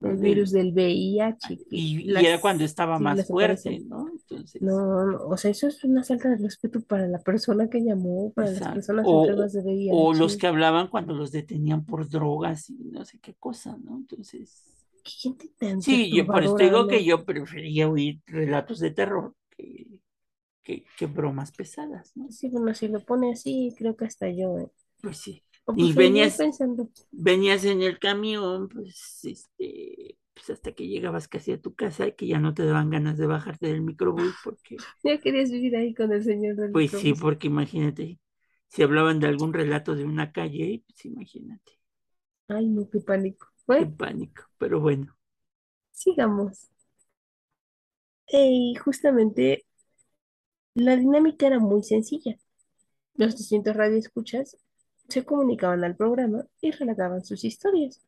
el 0.00 0.16
virus 0.16 0.50
Del, 0.50 0.72
VIH, 0.72 1.56
que 1.56 1.64
y, 1.70 2.10
y 2.10 2.26
era 2.26 2.40
cuando 2.40 2.64
estaba 2.64 2.98
más 2.98 3.26
fuerte. 3.26 3.80
¿no? 3.86 4.08
Entonces, 4.10 4.60
No, 4.60 5.06
no, 5.06 5.28
o 5.28 5.36
sea, 5.36 5.52
eso 5.52 5.68
es 5.68 5.82
una 5.84 6.02
falta 6.02 6.28
de 6.28 6.36
respeto 6.36 6.80
para 6.82 7.06
la 7.06 7.20
persona 7.20 7.70
que 7.70 7.80
llamó, 7.80 8.32
para 8.32 8.50
las 8.50 8.68
personas 8.68 9.06
o, 9.08 9.22
enfermas 9.22 9.52
de 9.52 9.88
o 9.92 10.12
los 10.12 10.32
VIH. 10.32 10.38
que 10.38 10.46
hablaban 10.48 10.88
cuando 10.88 11.14
los 11.14 11.30
detenían 11.30 11.84
por 11.84 12.08
drogas 12.08 12.68
y 12.68 12.84
no 12.90 13.04
sé 13.04 13.18
qué 13.20 13.34
cosa, 13.34 13.78
¿no? 13.82 13.96
Entonces, 13.96 14.73
¿Qué 15.04 15.10
gente 15.12 15.48
tan 15.58 15.80
sí, 15.80 16.14
yo 16.14 16.26
por 16.26 16.42
eso 16.42 16.54
te 16.56 16.64
digo 16.64 16.86
que 16.86 17.04
yo 17.04 17.24
prefería 17.24 17.88
oír 17.88 18.20
relatos 18.26 18.78
de 18.80 18.90
terror 18.90 19.34
que, 19.50 20.00
que, 20.62 20.84
que 20.96 21.06
bromas 21.06 21.52
pesadas, 21.52 22.12
¿no? 22.16 22.30
Sí, 22.30 22.48
bueno, 22.48 22.74
si 22.74 22.88
lo 22.88 23.00
pone 23.04 23.32
así, 23.32 23.74
creo 23.78 23.96
que 23.96 24.06
hasta 24.06 24.28
yo, 24.30 24.58
¿eh? 24.58 24.70
Pues 25.00 25.18
sí. 25.18 25.42
Y 25.76 25.92
ir 25.92 25.94
venías, 25.94 26.36
pensando, 26.36 26.88
venías 27.10 27.64
en 27.64 27.82
el 27.82 27.98
camión, 27.98 28.68
pues, 28.68 29.20
este, 29.24 30.18
pues 30.34 30.50
hasta 30.50 30.72
que 30.72 30.86
llegabas 30.88 31.28
casi 31.28 31.52
a 31.52 31.60
tu 31.60 31.74
casa 31.74 32.06
y 32.08 32.12
que 32.12 32.26
ya 32.26 32.38
no 32.38 32.54
te 32.54 32.64
daban 32.64 32.90
ganas 32.90 33.18
de 33.18 33.26
bajarte 33.26 33.68
del 33.68 33.82
microbús, 33.82 34.34
porque, 34.42 34.76
ya 35.04 35.18
querías 35.20 35.50
vivir 35.50 35.76
ahí 35.76 35.94
con 35.94 36.12
el 36.12 36.24
señor 36.24 36.56
del 36.56 36.72
pues 36.72 36.90
sí, 36.92 37.14
porque 37.14 37.46
imagínate, 37.46 38.20
si 38.68 38.82
hablaban 38.82 39.20
de 39.20 39.28
algún 39.28 39.52
relato 39.54 39.94
de 39.94 40.04
una 40.04 40.32
calle, 40.32 40.82
pues 40.86 41.04
imagínate, 41.06 41.72
Ay, 42.48 42.66
no, 42.68 42.88
qué 42.88 43.00
pánico. 43.00 43.48
Qué 43.72 43.86
Bueno, 43.86 43.86
pánico, 43.86 44.44
pero 44.58 44.80
bueno, 44.80 45.16
sigamos. 45.92 46.68
Y 48.28 48.74
justamente 48.74 49.64
la 50.76 50.94
dinámica 50.96 51.48
era 51.48 51.58
muy 51.58 51.82
sencilla. 51.82 52.36
Los 53.14 53.36
distintos 53.36 53.76
radioescuchas 53.76 54.56
se 55.08 55.24
comunicaban 55.24 55.84
al 55.84 55.96
programa 55.96 56.46
y 56.60 56.72
relataban 56.72 57.24
sus 57.24 57.44
historias. 57.44 58.02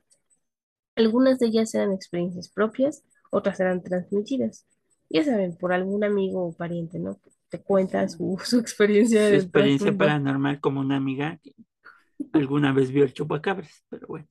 Algunas 0.97 1.39
de 1.39 1.47
ellas 1.47 1.73
eran 1.77 1.93
experiencias 1.93 2.49
propias, 2.49 3.05
otras 3.31 3.61
eran 3.61 3.85
transmitidas. 3.85 4.67
Ya 5.09 5.23
saben, 5.23 5.57
por 5.57 5.73
algún 5.73 6.03
amigo 6.03 6.45
o 6.45 6.53
pariente, 6.53 6.99
¿no? 6.99 7.21
Te 7.49 7.63
cuenta 7.63 8.09
su, 8.09 8.37
su 8.45 8.59
experiencia 8.59 9.23
su 9.23 9.35
del 9.35 9.37
experiencia 9.37 9.53
trasfondo. 9.53 9.97
paranormal 9.97 10.61
como 10.61 10.81
una 10.81 10.97
amiga 10.97 11.39
que 11.43 11.55
alguna 12.33 12.73
vez 12.73 12.91
vio 12.93 13.05
el 13.05 13.15
chupacabras, 13.15 13.85
pero 13.91 14.07
bueno, 14.09 14.29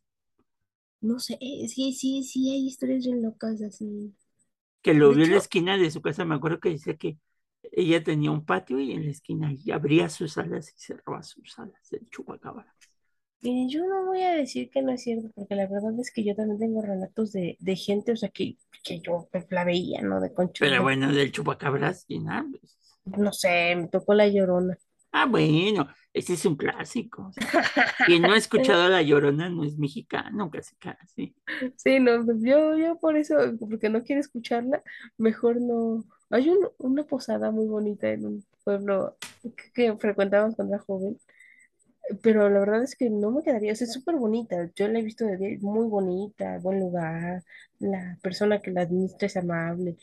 No 1.10 1.20
sé, 1.20 1.38
eh, 1.40 1.68
sí, 1.70 1.94
sí, 1.94 2.24
sí, 2.24 2.50
hay 2.52 2.68
historias 2.68 3.06
bien 3.06 3.22
locas 3.22 3.62
así. 3.62 4.14
que 4.82 4.94
lo 4.94 5.12
De 5.12 5.16
vio 5.16 5.26
en 5.26 5.32
la 5.32 5.38
esquina 5.38 5.78
de 5.78 5.92
su 5.92 6.02
casa, 6.02 6.26
me 6.26 6.36
acuerdo 6.36 6.60
que 6.60 6.70
decía 6.70 6.96
que 6.98 7.18
ella 7.72 8.04
tenía 8.04 8.32
un 8.32 8.46
patio 8.46 8.80
y 8.80 8.92
en 8.94 9.06
la 9.06 9.12
esquina 9.12 9.52
y 9.54 9.72
abría 9.72 10.10
sus 10.10 10.38
alas 10.38 10.74
y 10.76 10.80
cerraba 10.80 11.24
sus 11.24 11.58
alas, 11.60 11.92
el 11.94 12.10
chupacabras. 12.10 12.76
miren, 13.42 13.70
yo 13.70 13.86
no 13.88 14.06
voy 14.06 14.22
a 14.24 14.32
decir 14.36 14.70
que 14.70 14.82
no 14.82 14.92
es 14.92 15.04
cierto, 15.04 15.30
porque 15.36 15.56
la 15.56 15.68
verdad 15.68 15.98
es 16.00 16.12
que 16.12 16.24
yo 16.26 16.36
también 16.36 16.60
tengo 16.60 16.82
relatos 16.82 17.32
de, 17.32 17.56
de 17.62 17.76
gente, 17.78 18.12
o 18.12 18.16
sea, 18.18 18.28
que, 18.30 18.58
que 18.84 19.00
yo 19.00 19.28
pues, 19.32 19.46
la 19.52 19.64
veía, 19.64 20.02
¿no? 20.02 20.20
De 20.22 20.34
concho, 20.34 20.66
Pero 20.66 20.84
bueno, 20.84 21.12
del 21.14 21.32
chupacabras, 21.32 22.04
y 22.10 22.20
nada, 22.20 22.46
pues. 22.52 22.78
no 23.06 23.32
sé, 23.34 23.76
me 23.76 23.88
tocó 23.88 24.14
la 24.14 24.28
llorona. 24.28 24.78
Ah, 25.12 25.26
bueno, 25.26 25.88
ese 26.16 26.34
es 26.34 26.46
un 26.46 26.56
clásico. 26.56 27.28
O 27.28 27.34
sea, 27.34 27.46
quien 28.04 28.26
no 28.26 28.34
ha 28.34 28.38
escuchado 28.38 28.84
a 28.84 28.90
La 28.90 29.02
Llorona 29.02 29.50
no 29.50 29.64
es 29.64 29.78
mexicano, 29.78 30.50
casi 30.52 30.76
casi. 30.78 31.36
Sí, 31.78 32.00
no, 32.00 32.26
pues 32.26 32.38
yo, 32.42 32.78
yo 32.78 32.98
por 33.00 33.16
eso, 33.18 33.36
porque 33.60 33.90
no 33.90 34.04
quiero 34.04 34.22
escucharla, 34.22 34.84
mejor 35.18 35.62
no. 35.62 36.06
Hay 36.32 36.50
un- 36.50 36.70
una 36.80 37.04
posada 37.06 37.52
muy 37.52 37.68
bonita 37.68 38.10
en 38.10 38.26
un 38.26 38.46
pueblo 38.64 39.18
que, 39.42 39.72
que 39.74 39.98
frecuentábamos 39.98 40.56
cuando 40.56 40.76
era 40.76 40.84
joven, 40.84 41.18
pero 42.22 42.50
la 42.50 42.60
verdad 42.60 42.84
es 42.84 42.96
que 42.96 43.10
no 43.10 43.32
me 43.32 43.44
quedaría, 43.44 43.74
o 43.74 43.76
sea, 43.76 43.86
es 43.88 43.94
súper 43.94 44.16
bonita. 44.16 44.70
Yo 44.76 44.88
la 44.88 45.00
he 45.00 45.02
visto 45.04 45.26
de 45.26 45.38
día, 45.38 45.58
muy 45.62 45.88
bonita, 45.88 46.60
buen 46.60 46.80
lugar, 46.80 47.44
la 47.80 48.18
persona 48.22 48.62
que 48.62 48.72
la 48.72 48.82
administra 48.82 49.26
es 49.28 49.38
amable, 49.38 49.98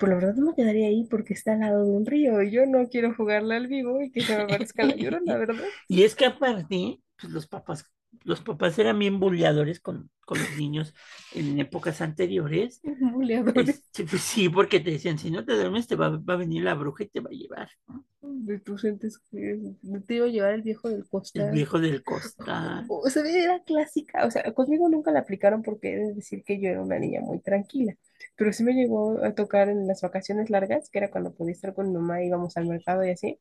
pero 0.00 0.12
la 0.12 0.16
verdad 0.18 0.34
no 0.34 0.46
me 0.46 0.54
quedaría 0.54 0.88
ahí 0.88 1.04
porque 1.04 1.34
está 1.34 1.52
al 1.52 1.60
lado 1.60 1.84
de 1.84 1.90
un 1.90 2.06
río 2.06 2.42
y 2.42 2.50
yo 2.50 2.66
no 2.66 2.88
quiero 2.88 3.14
jugarla 3.14 3.56
al 3.56 3.68
vivo 3.68 4.00
y 4.00 4.10
que 4.10 4.22
se 4.22 4.34
me 4.34 4.42
aparezca 4.42 4.84
la 4.84 4.96
llorona, 4.96 5.36
¿verdad? 5.38 5.64
Y 5.88 6.02
es 6.02 6.14
que 6.14 6.24
aparte, 6.26 7.00
pues 7.20 7.32
los 7.32 7.46
papás, 7.46 7.84
los 8.24 8.40
papás 8.42 8.78
eran 8.78 8.98
bien 8.98 9.20
buleadores 9.20 9.80
con, 9.80 10.10
con 10.26 10.38
los 10.40 10.50
niños 10.56 10.94
en 11.32 11.58
épocas 11.60 12.00
anteriores. 12.00 12.82
Buleadores 13.12 13.82
Este, 13.92 14.04
pues 14.04 14.22
sí, 14.22 14.48
porque 14.48 14.80
te 14.80 14.92
decían, 14.92 15.18
si 15.18 15.30
no 15.30 15.44
te 15.44 15.54
duermes, 15.54 15.86
te 15.88 15.96
va, 15.96 16.10
va 16.10 16.34
a 16.34 16.36
venir 16.36 16.62
la 16.64 16.74
bruja 16.74 17.04
y 17.04 17.08
te 17.08 17.20
va 17.20 17.30
a 17.30 17.34
llevar, 17.34 17.70
¿no? 17.88 18.04
de 18.22 18.58
tus 18.60 18.84
entes 18.84 19.18
que 19.18 19.58
te 20.06 20.14
iba 20.14 20.26
a 20.26 20.28
llevar 20.28 20.52
el 20.54 20.62
viejo 20.62 20.88
del 20.88 21.00
El 21.00 21.08
costal. 21.08 21.50
viejo 21.50 21.78
del 21.80 22.02
costal. 22.04 22.86
O 22.88 23.08
sea, 23.08 23.22
era 23.24 23.62
clásica, 23.64 24.26
o 24.26 24.30
sea, 24.30 24.52
conmigo 24.52 24.88
nunca 24.88 25.10
la 25.12 25.20
aplicaron 25.20 25.62
porque 25.62 25.96
de 25.96 26.14
decir 26.14 26.42
que 26.44 26.60
yo 26.60 26.68
era 26.68 26.82
una 26.82 26.98
niña 26.98 27.20
muy 27.20 27.40
tranquila, 27.40 27.94
pero 28.36 28.52
sí 28.52 28.64
me 28.64 28.72
llegó 28.74 29.24
a 29.24 29.34
tocar 29.34 29.68
en 29.68 29.86
las 29.86 30.00
vacaciones 30.02 30.50
largas, 30.50 30.90
que 30.90 30.98
era 30.98 31.10
cuando 31.10 31.32
podía 31.34 31.52
estar 31.52 31.74
con 31.74 31.88
mi 31.88 31.94
mamá, 31.94 32.22
íbamos 32.22 32.56
al 32.56 32.66
mercado 32.66 33.04
y 33.04 33.10
así, 33.10 33.38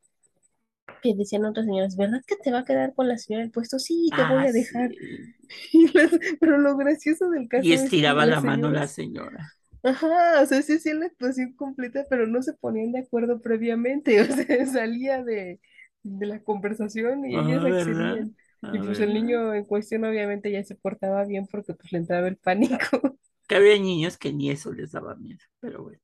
que 1.02 1.16
decían 1.16 1.46
otras 1.46 1.66
señoras, 1.66 1.98
¿verdad 1.98 2.22
que 2.28 2.36
te 2.38 2.52
va 2.52 2.60
a 2.60 2.66
quedar 2.66 2.94
con 2.96 3.08
la 3.08 3.18
señora 3.18 3.44
del 3.44 3.52
puesto? 3.52 3.80
Sí, 3.80 4.14
te 4.16 4.24
voy 4.26 4.46
Ah, 4.46 4.48
a 4.48 4.52
dejar. 4.54 4.96
sí. 5.00 5.36
Y 5.74 5.88
las- 5.98 6.12
pero 6.40 6.58
lo 6.60 6.78
gracioso 6.78 7.30
del 7.32 7.48
Y 7.56 7.74
caso 7.74 7.76
es 7.76 7.96
que 7.96 8.08
estiraba 8.08 8.26
la 8.26 8.42
mano 8.42 8.72
la 8.72 8.88
señora. 8.88 9.54
ajá, 9.84 10.42
o 10.42 10.46
sea, 10.46 10.62
sí 10.62 10.74
hacían 10.74 11.00
la 11.00 11.08
actuación 11.08 11.54
completa, 11.54 12.06
pero 12.10 12.28
no 12.28 12.42
se 12.42 12.54
ponían 12.54 12.92
de 12.92 13.00
acuerdo 13.00 13.42
previamente, 13.42 14.22
o 14.22 14.26
sea, 14.26 14.66
salía 14.68 15.24
de, 15.24 15.60
de 16.04 16.26
la 16.26 16.44
conversación 16.44 17.26
y 17.26 17.38
ellas 17.38 17.64
Ah, 17.64 17.66
accedían. 17.66 18.36
Y 18.72 18.80
pues 18.80 19.00
el 19.00 19.14
niño 19.14 19.54
en 19.54 19.66
cuestión 19.66 20.04
obviamente 20.06 20.52
ya 20.52 20.64
se 20.64 20.76
portaba 20.76 21.26
bien 21.26 21.48
porque 21.48 21.74
pues 21.74 21.92
le 21.92 22.00
entraba 22.00 22.28
el 22.28 22.38
pánico. 22.38 22.78
Que 23.48 23.56
había 23.58 23.78
niños 23.78 24.18
que 24.18 24.32
ni 24.34 24.50
eso 24.52 24.72
les 24.74 24.92
daba 24.94 25.16
miedo, 25.16 25.40
pero 25.60 25.84
bueno, 25.84 26.00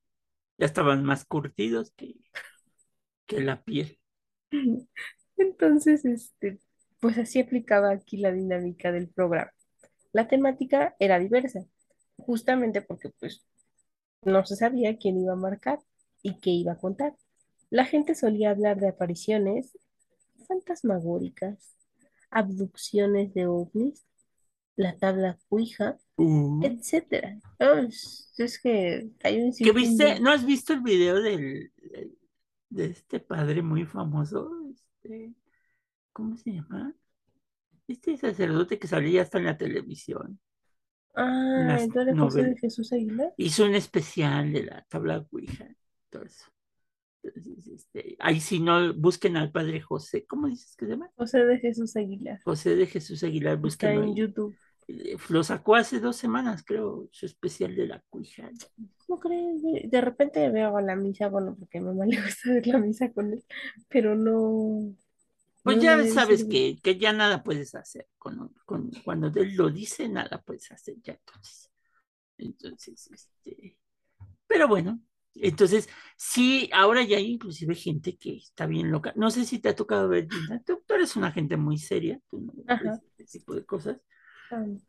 ya 0.57 0.65
estaban 0.67 1.03
más 1.05 1.25
curtidos 1.25 1.91
que, 1.97 2.15
que 3.27 3.39
la 3.41 3.63
piel. 3.63 3.99
Entonces, 5.37 6.05
este, 6.05 6.59
pues 6.99 7.17
así 7.17 7.39
aplicaba 7.39 7.91
aquí 7.91 8.17
la 8.17 8.31
dinámica 8.31 8.91
del 8.91 9.09
programa. 9.09 9.51
La 10.13 10.27
temática 10.27 10.95
era 10.99 11.19
diversa, 11.19 11.65
justamente 12.17 12.81
porque 12.81 13.09
pues 13.19 13.43
no 14.23 14.45
se 14.45 14.55
sabía 14.55 14.97
quién 14.97 15.17
iba 15.19 15.33
a 15.33 15.37
marcar 15.37 15.79
y 16.21 16.39
qué 16.39 16.51
iba 16.51 16.73
a 16.73 16.77
contar. 16.77 17.15
La 17.69 17.85
gente 17.85 18.15
solía 18.15 18.51
hablar 18.51 18.79
de 18.79 18.87
apariciones 18.89 19.77
fantasmagóricas, 20.47 21.75
abducciones 22.29 23.33
de 23.33 23.47
ovnis, 23.47 24.05
la 24.75 24.97
tabla 24.97 25.39
Ouija, 25.49 25.97
Uh, 26.17 26.63
etcétera. 26.63 27.37
No, 27.59 27.77
es, 27.79 28.33
es 28.37 28.57
que 28.57 29.09
hay 29.21 29.41
un 29.41 29.51
¿Qué 29.53 29.73
viste? 29.73 30.05
de... 30.05 30.19
¿No 30.21 30.31
has 30.31 30.45
visto 30.45 30.71
el 30.71 30.79
video 30.79 31.21
del, 31.21 31.73
del- 31.75 32.17
de 32.75 32.85
este 32.87 33.19
padre 33.19 33.61
muy 33.61 33.85
famoso? 33.85 34.51
Este, 34.71 35.33
¿cómo 36.13 36.37
se 36.37 36.53
llama? 36.53 36.95
Este 37.87 38.17
sacerdote 38.17 38.79
que 38.79 38.87
salía 38.87 39.21
hasta 39.21 39.37
en 39.39 39.45
la 39.45 39.57
televisión, 39.57 40.39
Ah, 41.15 41.77
entonces 41.79 42.17
José 42.19 42.43
de. 42.43 42.57
Jesús 42.57 42.91
Aguilar. 42.91 43.33
Hizo 43.37 43.65
un 43.65 43.75
especial 43.75 44.51
de 44.51 44.63
la 44.65 44.85
tabla 44.89 45.25
Ouija, 45.31 45.67
todo 46.09 46.23
eso. 46.23 46.45
Entonces, 47.23 47.67
este, 47.67 48.15
ahí 48.19 48.39
si 48.39 48.59
no, 48.59 48.93
busquen 48.93 49.37
al 49.37 49.51
padre 49.51 49.81
José, 49.81 50.25
¿cómo 50.27 50.47
dices 50.47 50.75
que 50.75 50.85
se 50.85 50.91
llama? 50.91 51.09
José 51.15 51.45
de 51.45 51.57
Jesús 51.59 51.95
Aguilar. 51.95 52.39
José 52.43 52.75
de 52.75 52.85
Jesús 52.87 53.23
Aguilar, 53.23 53.57
Está 53.61 53.61
búsquenlo 53.61 54.03
en 54.03 54.09
ahí. 54.09 54.15
YouTube. 54.15 54.55
Eh, 54.87 55.17
Lo 55.29 55.43
sacó 55.43 55.75
hace 55.75 55.99
dos 55.99 56.15
semanas, 56.17 56.63
creo, 56.65 57.07
su 57.11 57.25
especial 57.25 57.75
de 57.75 57.87
la 57.87 58.03
Ouija. 58.11 58.49
¿No 59.07 59.19
crees? 59.19 59.61
De, 59.61 59.83
de 59.87 60.01
repente 60.01 60.49
veo 60.49 60.77
a 60.77 60.81
la 60.81 60.95
misa, 60.95 61.29
bueno, 61.29 61.55
porque 61.57 61.77
a 61.77 61.81
mi 61.81 61.87
mamá 61.87 62.05
le 62.05 62.21
gusta 62.21 62.49
ver 62.51 62.67
la 62.67 62.77
misa 62.79 63.11
con 63.13 63.33
él, 63.33 63.43
pero 63.89 64.15
no, 64.15 64.95
Pues 65.63 65.79
no 65.79 65.81
ya 65.81 66.05
sabes 66.05 66.45
que, 66.45 66.79
que 66.83 66.97
ya 66.99 67.11
nada 67.13 67.43
puedes 67.43 67.73
hacer. 67.75 68.07
Con, 68.17 68.53
con- 68.65 68.91
cuando 69.03 69.27
él 69.39 69.55
lo 69.55 69.69
dice, 69.69 70.07
nada 70.07 70.41
puedes 70.45 70.71
hacer 70.71 70.95
ya 71.03 71.13
entonces. 71.13 71.71
Entonces, 72.37 73.09
este, 73.13 73.77
pero 74.47 74.67
bueno, 74.67 75.01
entonces, 75.35 75.89
sí, 76.17 76.69
ahora 76.73 77.03
ya 77.03 77.17
hay 77.17 77.27
inclusive 77.33 77.75
gente 77.75 78.17
que 78.17 78.37
está 78.37 78.67
bien 78.67 78.91
loca. 78.91 79.13
No 79.17 79.31
sé 79.31 79.45
si 79.45 79.59
te 79.59 79.69
ha 79.69 79.75
tocado 79.75 80.09
ver, 80.09 80.27
tú, 80.65 80.83
tú 80.87 80.93
eres 80.95 81.15
una 81.17 81.31
gente 81.31 81.57
muy 81.57 81.77
seria, 81.79 82.19
tú 82.29 82.41
no 82.41 82.53
ves 82.55 82.67
Ajá. 82.67 83.01
ese 83.17 83.39
tipo 83.39 83.55
de 83.55 83.65
cosas, 83.65 83.99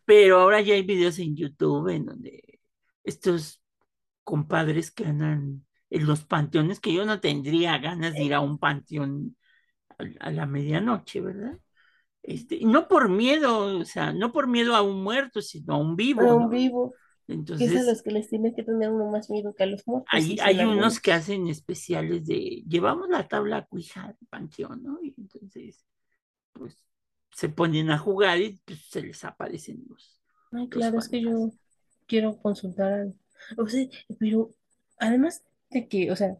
pero 0.05 0.41
ahora 0.41 0.61
ya 0.61 0.75
hay 0.75 0.83
videos 0.83 1.19
en 1.19 1.37
YouTube 1.37 1.89
en 1.89 2.07
donde 2.07 2.61
estos 3.05 3.63
compadres 4.25 4.91
que 4.91 5.05
andan 5.07 5.67
en 5.91 6.07
los 6.07 6.25
panteones, 6.25 6.81
que 6.81 6.93
yo 6.93 7.05
no 7.05 7.21
tendría 7.21 7.79
ganas 7.79 8.15
de 8.15 8.25
ir 8.25 8.35
a 8.35 8.41
un 8.41 8.59
panteón 8.59 9.37
a, 9.99 10.27
a 10.27 10.31
la 10.31 10.47
medianoche, 10.47 11.21
¿verdad? 11.21 11.59
Este, 12.27 12.59
no 12.65 12.89
por 12.89 13.09
miedo, 13.09 13.79
o 13.79 13.85
sea, 13.85 14.13
no 14.13 14.33
por 14.33 14.49
miedo 14.49 14.75
a 14.75 14.83
un 14.83 15.03
muerto, 15.03 15.41
sino 15.41 15.75
a 15.75 15.79
un 15.79 15.95
vivo, 15.95 16.23
Un 16.23 16.43
¿no? 16.43 16.49
vivo, 16.49 16.93
que 17.57 17.67
es 17.67 17.77
a 17.77 17.81
Entonces, 17.81 17.87
los 17.87 18.03
que 18.03 18.11
les 18.11 18.29
tiene 18.29 18.53
que 18.53 18.65
tener 18.65 18.91
uno 18.91 19.11
más 19.11 19.31
miedo 19.31 19.55
que 19.55 19.63
a 19.63 19.67
los 19.67 19.87
muertos, 19.87 20.09
hay, 20.13 20.37
hay 20.43 20.65
unos 20.65 20.99
que 20.99 21.13
hacen 21.13 21.47
especiales 21.47 22.27
de, 22.27 22.65
llevamos 22.67 23.09
la 23.09 23.29
tabla 23.29 23.65
cuija 23.67 24.09
del 24.09 24.29
panteón, 24.29 24.83
¿no? 24.83 24.99
Y 25.03 25.15
entonces, 25.17 25.87
pues, 26.53 26.77
se 27.37 27.51
ponen 27.51 27.91
a 27.91 27.99
jugar 27.99 28.41
y 28.41 28.59
pues, 28.65 28.81
se 28.89 29.03
les 29.03 29.23
aparecen 29.23 29.85
los, 29.91 30.19
Ay, 30.53 30.61
los 30.61 30.69
claro, 30.71 30.99
es 30.99 31.09
que 31.11 31.21
yo 31.21 31.51
quiero 32.07 32.39
consultar 32.39 32.93
al... 32.95 33.15
O 33.59 33.69
sea, 33.69 33.87
pero 34.19 34.55
además 34.99 35.45
de 35.69 35.87
que, 35.87 36.11
o 36.11 36.17
sea, 36.17 36.39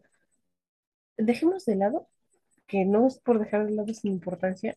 dejemos 1.15 1.65
de 1.65 1.75
lado, 1.75 2.09
que 2.65 2.83
no 2.83 3.05
es 3.05 3.19
por 3.19 3.37
dejar 3.37 3.67
de 3.67 3.75
lado 3.75 3.93
sin 3.93 4.11
importancia, 4.11 4.75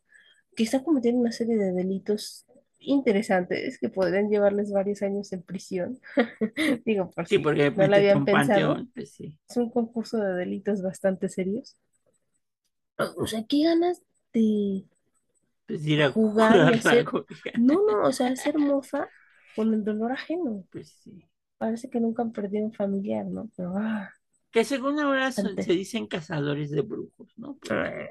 que 0.54 0.62
está 0.62 0.84
cometiendo 0.84 1.22
una 1.22 1.32
serie 1.32 1.56
de 1.56 1.72
delitos 1.72 2.44
interesantes 2.80 3.78
que 3.78 3.88
podrían 3.88 4.28
llevarles 4.28 4.72
varios 4.72 5.00
años 5.00 5.32
en 5.32 5.42
prisión. 5.42 6.00
Digo, 6.84 7.10
por 7.12 7.26
Sí, 7.28 7.36
si 7.36 7.42
porque 7.42 7.70
no 7.70 7.86
lo 7.86 7.94
a 7.94 7.96
habían 7.96 8.26
pensado, 8.26 8.74
panteón, 8.74 8.92
pues 8.94 9.10
sí, 9.12 9.38
es 9.48 9.56
un 9.56 9.70
concurso 9.70 10.18
de 10.18 10.34
delitos 10.34 10.82
bastante 10.82 11.30
serios. 11.30 11.78
O 13.16 13.26
sea, 13.26 13.42
qué 13.44 13.64
ganas 13.64 14.02
de 14.34 14.84
pues 15.70 15.86
ir 15.86 16.02
a 16.02 16.10
jugar 16.12 16.60
hacer... 16.74 17.06
No, 17.54 17.74
no, 17.86 18.02
o 18.08 18.12
sea, 18.12 18.28
hacer 18.28 18.58
mofa 18.58 19.08
con 19.54 19.74
el 19.74 19.84
dolor 19.84 20.12
ajeno. 20.12 20.64
pues 20.70 20.88
sí. 21.02 21.24
Parece 21.58 21.90
que 21.90 22.00
nunca 22.00 22.22
han 22.22 22.32
perdido 22.32 22.64
un 22.66 22.72
familiar, 22.72 23.26
¿no? 23.26 23.50
Pero, 23.56 23.74
ah, 23.78 24.10
Que 24.50 24.64
según 24.64 24.98
ahora 25.00 25.30
son- 25.32 25.60
se 25.62 25.72
dicen 25.72 26.06
cazadores 26.06 26.70
de 26.70 26.82
brujos, 26.82 27.32
¿no? 27.36 27.56
ah, 27.70 27.90
Porque 27.90 28.08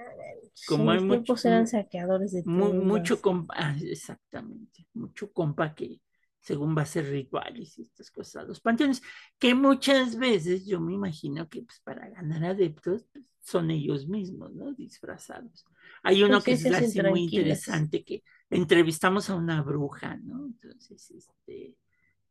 En 0.53 0.65
como 0.65 0.91
hay 0.91 0.99
mucho, 1.01 1.35
eran 1.43 1.67
saqueadores 1.67 2.31
de 2.33 2.43
mu- 2.45 2.73
mucho 2.73 3.21
compa, 3.21 3.53
ah, 3.57 3.75
exactamente, 3.81 4.87
mucho 4.93 5.31
compa 5.33 5.73
que 5.75 6.01
según 6.41 6.75
va 6.77 6.83
a 6.83 6.85
ser 6.85 7.05
rituales 7.09 7.77
y 7.77 7.81
estas 7.83 8.11
cosas, 8.11 8.47
los 8.47 8.61
panteones, 8.61 9.01
que 9.37 9.53
muchas 9.53 10.15
veces 10.17 10.65
yo 10.65 10.79
me 10.79 10.93
imagino 10.93 11.49
que 11.49 11.63
pues, 11.63 11.79
para 11.81 12.09
ganar 12.09 12.43
adeptos 12.45 13.05
pues, 13.13 13.25
son 13.41 13.71
ellos 13.71 14.07
mismos, 14.07 14.53
¿no? 14.55 14.73
Disfrazados. 14.73 15.65
Hay 16.03 16.23
uno 16.23 16.41
que 16.41 16.53
es 16.53 16.65
así 16.65 17.01
muy 17.01 17.23
interesante 17.23 18.03
que 18.03 18.23
entrevistamos 18.49 19.29
a 19.29 19.35
una 19.35 19.61
bruja, 19.61 20.17
¿no? 20.17 20.45
Entonces, 20.45 21.11
este, 21.11 21.75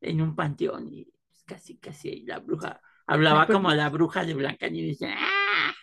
en 0.00 0.20
un 0.20 0.34
panteón 0.34 0.92
y 0.92 1.04
pues, 1.04 1.42
casi, 1.44 1.76
casi 1.76 2.08
ahí 2.10 2.22
la 2.22 2.38
bruja 2.38 2.80
hablaba 3.06 3.46
pero, 3.46 3.58
como 3.58 3.72
la 3.72 3.88
bruja 3.88 4.24
de 4.24 4.34
Blancanieves. 4.34 4.98
¡Ah! 5.02 5.74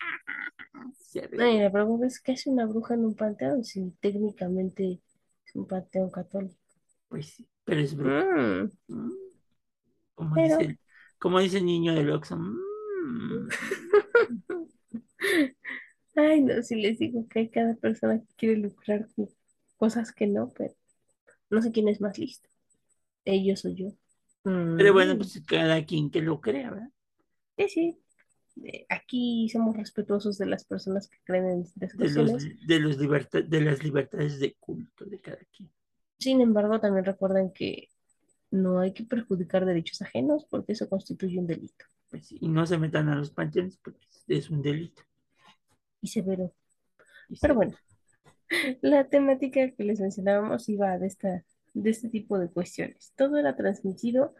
Ay, 1.15 1.27
reía. 1.27 1.63
la 1.63 1.71
pregunta 1.71 2.07
es, 2.07 2.19
¿qué 2.19 2.33
hace 2.33 2.49
una 2.49 2.65
bruja 2.65 2.93
en 2.93 3.05
un 3.05 3.15
panteón 3.15 3.63
si 3.63 3.91
técnicamente 3.99 5.01
es 5.45 5.55
un 5.55 5.67
panteón 5.67 6.09
católico? 6.09 6.55
Pues 7.07 7.27
sí, 7.27 7.47
pero 7.63 7.81
es 7.81 7.95
bruja. 7.95 8.25
Mm, 8.25 8.71
¿no? 8.87 9.11
Como 10.13 10.35
dice 10.35 10.57
pero, 10.57 10.73
como 11.19 11.39
dice 11.39 11.57
el 11.59 11.65
niño 11.65 11.93
del 11.93 12.11
Oxxo. 12.11 12.37
"Mm". 12.37 13.47
ay, 16.15 16.41
no, 16.41 16.61
si 16.63 16.75
les 16.75 16.99
digo 16.99 17.27
que 17.27 17.39
hay 17.39 17.49
cada 17.49 17.75
persona 17.75 18.19
que 18.21 18.35
quiere 18.35 18.57
lucrar 18.57 19.07
con 19.15 19.29
cosas 19.77 20.11
que 20.13 20.27
no, 20.27 20.51
pero 20.53 20.73
no 21.51 21.61
sé 21.63 21.71
quién 21.73 21.89
es 21.89 22.01
más 22.01 22.17
listo, 22.19 22.49
ellos 23.25 23.65
o 23.65 23.69
yo. 23.71 23.89
Pero 24.75 24.93
bueno, 24.93 25.17
Mm, 25.17 25.17
pues 25.17 25.41
cada 25.47 25.83
quien 25.85 26.09
que 26.11 26.21
lo 26.21 26.39
crea, 26.41 26.71
¿verdad? 26.71 26.89
sí, 27.57 27.67
sí, 27.67 27.97
aquí 28.89 29.49
somos 29.51 29.75
respetuosos 29.77 30.37
de 30.37 30.45
las 30.47 30.65
personas 30.65 31.07
que 31.09 31.17
creen 31.23 31.45
en 31.49 31.63
distintas 31.63 31.93
De 31.93 32.09
los, 32.11 32.31
de 32.67 32.79
los 32.79 32.97
de 33.49 33.61
las 33.61 33.83
libertades 33.83 34.39
de 34.39 34.53
culto 34.59 35.03
de 35.05 35.19
cada 35.19 35.39
quien. 35.51 35.71
Sin 36.19 36.41
embargo, 36.41 36.81
también 36.81 37.05
recuerden 37.05 37.51
que 37.53 37.89
no 38.51 38.79
hay 38.79 38.93
que 38.93 39.03
perjudicar 39.05 39.65
derechos 39.65 40.01
ajenos 40.01 40.45
porque 40.49 40.73
eso 40.73 40.89
constituye 40.89 41.39
un 41.39 41.47
delito 41.47 41.85
Pues 42.09 42.31
y 42.31 42.47
no 42.47 42.65
se 42.65 42.79
metan 42.79 43.09
a 43.09 43.15
los 43.15 43.29
panteones 43.29 43.77
porque 43.77 44.07
es 44.27 44.49
un 44.49 44.61
delito. 44.63 45.03
Y 46.05 46.07
severo. 46.07 46.53
Y 47.29 47.39
Pero 47.39 47.55
bueno, 47.55 47.75
la 48.81 49.07
temática 49.07 49.71
que 49.71 49.83
les 49.83 49.99
mencionábamos 49.99 50.69
iba 50.69 50.97
de 50.97 51.07
esta, 51.07 51.43
de 51.73 51.89
este 51.89 52.09
tipo 52.09 52.37
de 52.39 52.49
cuestiones. 52.49 53.11
Todo 53.15 53.37
era 53.37 53.55
transmitido 53.55 54.33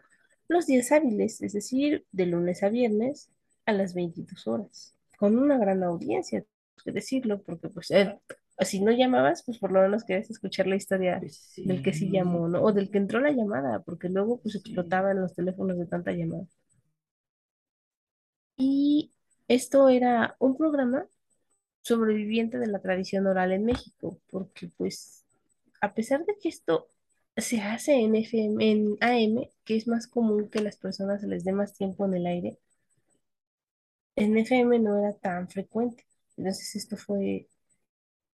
los 0.48 0.66
días 0.66 0.92
hábiles, 0.92 1.42
es 1.42 1.52
decir, 1.52 2.06
de 2.12 2.26
lunes 2.26 2.62
a 2.62 2.68
viernes 2.68 3.30
a 3.66 3.72
las 3.72 3.94
22 3.94 4.46
horas, 4.46 4.96
con 5.18 5.36
una 5.36 5.58
gran 5.58 5.82
audiencia, 5.82 6.38
hay 6.38 6.84
que 6.84 6.92
decirlo, 6.92 7.42
porque 7.42 7.68
pues 7.68 7.90
eh, 7.90 8.16
si 8.60 8.80
no 8.80 8.92
llamabas, 8.92 9.42
pues 9.44 9.58
por 9.58 9.72
lo 9.72 9.82
menos 9.82 10.04
querías 10.04 10.30
escuchar 10.30 10.68
la 10.68 10.76
historia 10.76 11.18
Pues 11.18 11.52
del 11.56 11.82
que 11.82 11.92
sí 11.92 12.10
llamó, 12.10 12.48
¿no? 12.48 12.62
O 12.62 12.72
del 12.72 12.90
que 12.90 12.98
entró 12.98 13.18
la 13.20 13.32
llamada, 13.32 13.82
porque 13.82 14.08
luego 14.08 14.40
pues 14.40 14.54
explotaban 14.54 15.20
los 15.20 15.34
teléfonos 15.34 15.78
de 15.78 15.86
tanta 15.86 16.12
llamada. 16.12 16.46
Y 18.56 19.12
esto 19.48 19.88
era 19.88 20.36
un 20.38 20.56
programa 20.56 21.06
sobreviviente 21.86 22.58
de 22.58 22.66
la 22.68 22.80
tradición 22.80 23.26
oral 23.26 23.52
en 23.52 23.64
México, 23.64 24.20
porque 24.30 24.68
pues 24.76 25.24
a 25.80 25.94
pesar 25.94 26.24
de 26.26 26.36
que 26.42 26.48
esto 26.50 26.88
se 27.36 27.60
hace 27.62 27.94
en 28.00 28.16
FM, 28.16 28.70
en 28.72 28.98
AM, 29.00 29.50
que 29.64 29.76
es 29.76 29.86
más 29.88 30.06
común 30.08 30.48
que 30.50 30.62
las 30.62 30.76
personas 30.78 31.20
se 31.22 31.28
les 31.28 31.44
dé 31.44 31.52
más 31.52 31.74
tiempo 31.74 32.06
en 32.06 32.14
el 32.14 32.26
aire, 32.26 32.58
en 34.16 34.36
FM 34.36 34.80
no 34.80 34.98
era 34.98 35.12
tan 35.16 35.48
frecuente. 35.48 36.04
Entonces 36.36 36.74
esto 36.74 36.96
fue 36.96 37.48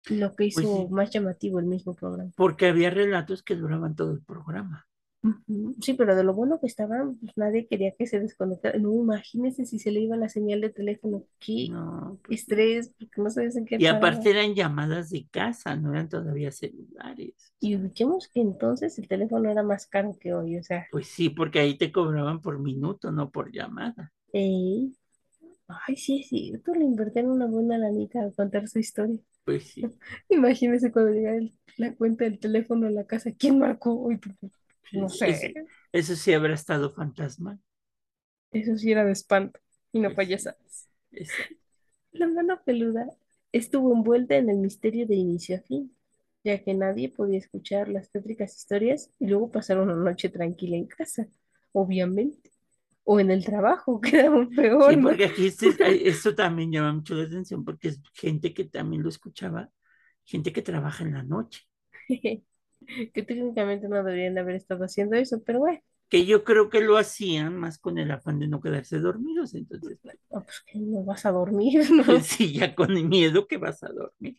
lo 0.08 0.36
que 0.36 0.46
Pues 0.52 0.68
hizo 0.68 0.68
sí, 0.70 0.90
más 0.90 1.10
llamativo 1.10 1.60
el 1.60 1.66
mismo 1.66 1.94
programa. 1.94 2.32
porque 2.34 2.66
había 2.68 2.88
relatos 2.90 3.42
que 3.42 3.54
duraban 3.54 3.94
todo 3.94 4.12
el 4.12 4.22
programa. 4.22 4.88
Ujú. 5.22 5.74
Sí, 5.82 5.94
pero 5.94 6.14
de 6.16 6.22
lo 6.24 6.34
bueno 6.34 6.60
que 6.60 6.66
estaban, 6.66 7.16
pues 7.18 7.32
nadie 7.36 7.66
quería 7.66 7.92
que 7.96 8.06
se 8.06 8.20
desconectara. 8.20 8.78
No, 8.78 8.94
imagínense 8.94 9.64
si 9.66 9.78
se 9.78 9.90
le 9.90 10.00
iba 10.00 10.16
la 10.16 10.28
señal 10.28 10.60
de 10.60 10.70
teléfono. 10.70 11.24
Qué 11.40 11.72
No, 11.72 12.18
pues 12.24 12.48
no. 12.48 12.56
estrés, 12.56 12.90
porque 12.98 13.20
no 13.22 13.30
sabes 13.30 13.56
en 13.56 13.66
qué 13.66 13.78
Y 13.78 13.86
paraba. 13.86 14.26
aparte 14.26 14.30
eran 14.30 14.54
llamadas 14.54 15.08
de 15.10 15.26
casa, 15.30 15.74
no 15.76 15.90
eran 15.92 16.08
todavía 16.10 16.50
celulares. 16.52 17.54
Y 17.60 17.76
ubiquemos 17.76 18.26
que 18.26 18.40
entonces 18.40 18.98
el 18.98 19.06
teléfono 19.06 19.48
era 19.48 19.62
más 19.62 19.86
caro 19.86 20.16
que 20.18 20.34
hoy, 20.34 20.58
o 20.58 20.64
sea, 20.64 20.88
pues 20.90 21.08
sí, 21.08 21.30
porque 21.30 21.60
ahí 21.60 21.78
te 21.78 21.90
cobraban 21.92 22.40
por 22.42 22.58
minuto, 22.58 23.10
no 23.10 23.30
por 23.30 23.50
llamada. 23.52 24.12
ey, 24.32 24.94
ay, 25.68 25.96
sí 25.96 26.20
es 26.22 26.28
cierto, 26.28 26.74
le 26.74 26.84
invirtieron 26.84 27.32
una 27.32 27.46
buena 27.46 27.78
lanita 27.78 28.24
a 28.24 28.32
contar 28.32 28.68
su 28.68 28.78
historia. 28.80 29.18
Pues 29.44 29.64
sí, 29.72 29.92
Imagínese 30.30 30.92
cuando 30.92 31.12
llega 31.12 31.36
el- 31.36 31.54
la 31.78 31.94
cuenta 31.96 32.24
del 32.24 32.38
teléfono 32.40 32.86
a 32.88 32.90
la 32.90 33.06
casa, 33.06 33.32
¿quién 33.38 33.58
marcó? 33.60 33.94
Uy, 33.94 34.20
no 34.90 35.08
sé, 35.10 35.58
eso 35.92 36.16
sí 36.16 36.32
habrá 36.34 36.54
estado 36.54 36.90
fantasma. 36.90 37.58
eso 38.52 38.76
sí 38.76 38.92
era 38.92 39.04
de 39.06 39.12
espanto 39.12 39.58
y 39.92 40.00
no 40.00 40.14
Pues 40.14 40.22
sí, 40.24 40.30
payasadas. 40.30 40.88
exacto. 41.12 41.54
La 42.12 42.26
mano 42.28 42.62
peluda 42.64 43.06
estuvo 43.52 43.92
envuelta 43.94 44.36
en 44.36 44.50
el 44.50 44.58
misterio 44.58 45.06
de 45.06 45.14
inicio 45.16 45.56
a 45.56 45.60
fin, 45.60 45.96
ya 46.44 46.62
que 46.62 46.74
nadie 46.74 47.08
podía 47.10 47.38
escuchar 47.38 47.88
las 47.88 48.10
tétricas 48.10 48.56
historias 48.56 49.10
y 49.18 49.26
luego 49.28 49.50
pasar 49.50 49.78
una 49.80 49.94
noche 49.94 50.28
tranquila 50.28 50.76
en 50.76 50.86
casa, 50.86 51.28
obviamente, 51.72 52.50
o 53.04 53.20
en 53.20 53.30
el 53.30 53.44
trabajo, 53.44 54.00
que 54.00 54.18
era 54.20 54.28
aún 54.28 54.54
Sí, 54.78 54.96
peor, 54.96 54.98
¿no? 55.02 55.10
porque 55.10 55.24
aquí 55.24 55.46
este- 55.46 55.76
esto 56.08 56.34
también 56.34 56.70
llama 56.72 56.92
mucho 56.92 57.14
la 57.14 57.24
atención 57.24 57.64
porque 57.64 57.88
es 57.88 58.00
gente 58.14 58.54
que 58.54 58.64
también 58.64 59.02
lo 59.02 59.08
escuchaba, 59.08 59.70
gente 60.24 60.52
que 60.52 60.62
trabaja 60.62 61.04
en 61.04 61.14
la 61.14 61.22
noche, 61.22 61.62
que 63.14 63.22
técnicamente 63.22 63.88
no 63.88 63.96
deberían 63.96 64.38
haber 64.38 64.56
estado 64.56 64.84
haciendo 64.84 65.16
eso, 65.16 65.42
pero 65.44 65.60
bueno, 65.60 65.80
que 66.08 66.24
yo 66.24 66.42
creo 66.42 66.70
que 66.70 66.80
lo 66.80 66.96
hacían 66.96 67.56
más 67.56 67.78
con 67.78 67.98
el 67.98 68.10
afán 68.10 68.38
de 68.38 68.48
no 68.48 68.60
quedarse 68.60 68.98
dormidos, 68.98 69.54
entonces, 69.54 69.98
oh, 70.30 70.42
pues 70.42 70.62
que 70.66 70.78
no 70.78 71.04
vas 71.04 71.26
a 71.26 71.32
dormir, 71.32 71.82
¿no? 71.92 72.04
sí, 72.22 72.52
ya 72.52 72.74
con 72.74 72.96
el 72.96 73.08
miedo 73.08 73.46
que 73.46 73.58
vas 73.58 73.82
a 73.82 73.88
dormir. 73.88 74.38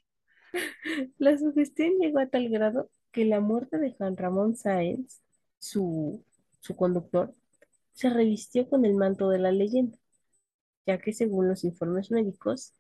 La 1.20 1.38
sugestión 1.38 1.94
llegó 2.00 2.20
a 2.20 2.28
tal 2.28 2.50
grado 2.50 2.90
que 3.12 3.26
la 3.26 3.40
muerte 3.40 3.78
de 3.78 3.92
Juan 3.94 4.18
Ramón 4.18 4.56
Sáenz, 4.56 5.22
su, 5.60 6.24
su 6.60 6.76
conductor, 6.76 7.36
se 7.94 8.10
revistió 8.10 8.68
con 8.68 8.84
el 8.84 8.96
manto 8.96 9.30
de 9.30 9.40
la 9.40 9.52
leyenda, 9.52 9.98
ya 10.88 10.98
que 10.98 11.14
según 11.14 11.48
los 11.48 11.64
informes 11.64 12.10
médicos, 12.10 12.74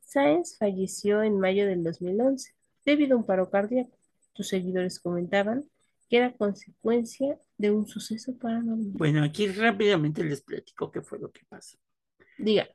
Sáenz 0.00 0.56
falleció 0.58 1.22
en 1.24 1.40
mayo 1.40 1.66
del 1.66 1.82
2011 1.82 2.54
debido 2.84 3.16
a 3.16 3.18
un 3.18 3.26
paro 3.26 3.50
cardíaco. 3.50 3.97
Sus 4.38 4.50
seguidores 4.50 5.00
comentaban 5.00 5.68
que 6.08 6.18
era 6.18 6.32
consecuencia 6.32 7.40
de 7.56 7.72
un 7.72 7.88
suceso 7.88 8.38
paranormal. 8.38 8.92
Bueno, 8.92 9.24
aquí 9.24 9.48
rápidamente 9.48 10.22
les 10.22 10.42
platico 10.42 10.92
qué 10.92 11.02
fue 11.02 11.18
lo 11.18 11.32
que 11.32 11.44
pasó. 11.48 11.76
Diga. 12.38 12.68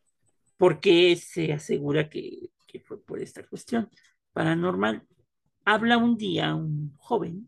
¿Por 0.58 0.82
qué 0.82 1.16
se 1.16 1.54
asegura 1.54 2.10
que, 2.10 2.52
que 2.68 2.82
fue 2.82 3.02
por 3.02 3.22
esta 3.22 3.48
cuestión 3.48 3.90
paranormal? 4.34 5.08
Habla 5.64 5.98
un 5.98 6.18
día 6.18 6.54
un 6.54 6.98
joven 6.98 7.48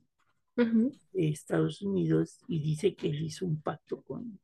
de 0.56 1.28
Estados 1.28 1.82
Unidos 1.82 2.40
y 2.48 2.62
dice 2.62 2.96
que 2.96 3.10
él 3.10 3.22
hizo 3.22 3.46
un 3.46 3.62
pacto 3.62 4.02
con, 4.02 4.40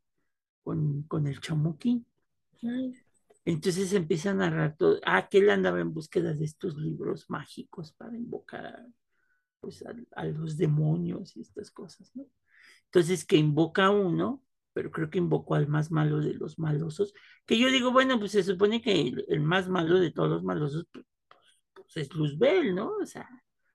con, 0.65 1.03
con 1.03 1.27
el 1.27 1.39
chamuquín. 1.39 2.05
Ay, 2.61 2.93
Entonces 3.45 3.93
empieza 3.93 4.31
a 4.31 4.33
narrar 4.33 4.75
todo. 4.75 4.99
Ah, 5.05 5.29
que 5.29 5.37
él 5.37 5.49
andaba 5.49 5.79
en 5.79 5.93
búsqueda 5.93 6.33
de 6.33 6.43
estos 6.43 6.75
libros 6.75 7.29
mágicos 7.29 7.93
para 7.93 8.17
invocar 8.17 8.85
pues, 9.61 9.83
a, 9.85 9.95
a 10.15 10.25
los 10.25 10.57
demonios 10.57 11.37
y 11.37 11.41
estas 11.41 11.71
cosas, 11.71 12.11
¿no? 12.15 12.25
Entonces 12.85 13.23
que 13.23 13.37
invoca 13.37 13.85
a 13.85 13.89
uno, 13.91 14.43
pero 14.73 14.91
creo 14.91 15.09
que 15.09 15.17
invocó 15.19 15.55
al 15.55 15.67
más 15.67 15.91
malo 15.91 16.19
de 16.19 16.33
los 16.33 16.59
malosos, 16.59 17.13
que 17.45 17.57
yo 17.57 17.69
digo, 17.69 17.91
bueno, 17.91 18.19
pues 18.19 18.31
se 18.31 18.43
supone 18.43 18.81
que 18.81 18.99
el, 19.01 19.25
el 19.29 19.39
más 19.41 19.69
malo 19.69 19.99
de 19.99 20.11
todos 20.11 20.29
los 20.29 20.43
malosos 20.43 20.85
pues, 20.91 21.05
pues, 21.73 21.97
es 21.97 22.13
Luzbel, 22.13 22.75
¿no? 22.75 22.91
O 23.01 23.05
sea, 23.05 23.29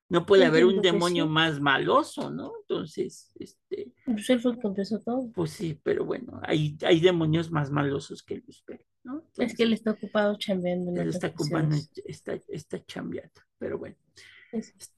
no 0.09 0.25
puede 0.27 0.45
haber 0.45 0.65
un 0.67 0.81
demonio 0.81 1.25
sí. 1.25 1.31
más 1.31 1.61
maloso, 1.61 2.31
¿no? 2.31 2.53
Entonces, 2.63 3.33
este, 3.39 3.93
Pues 4.05 4.31
él 4.31 4.41
fue 4.41 4.53
el 4.53 4.59
que 4.59 4.67
empezó 4.69 5.01
todo. 5.01 5.31
pues 5.33 5.51
sí, 5.51 5.81
pero 5.83 6.05
bueno, 6.05 6.41
hay, 6.45 6.77
hay 6.83 7.01
demonios 7.01 7.51
más 7.51 7.71
malosos 7.71 8.23
que 8.23 8.37
Luzbel, 8.47 8.85
¿no? 9.03 9.29
Es 9.37 9.55
que 9.55 9.65
él 9.65 9.73
Entonces, 9.73 9.79
está 9.79 9.91
ocupado 9.93 10.37
chambeando 10.39 10.91
en 10.93 10.99
él 10.99 11.09
está 11.09 11.29
ocupando, 11.29 11.77
está, 12.05 12.41
está 12.49 12.85
chambeando, 12.85 13.41
pero 13.59 13.79
bueno, 13.79 13.97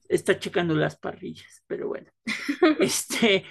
está 0.09 0.39
checando 0.39 0.75
las 0.75 0.97
parrillas, 0.97 1.63
pero 1.67 1.87
bueno. 1.89 2.09
Este, 2.79 3.45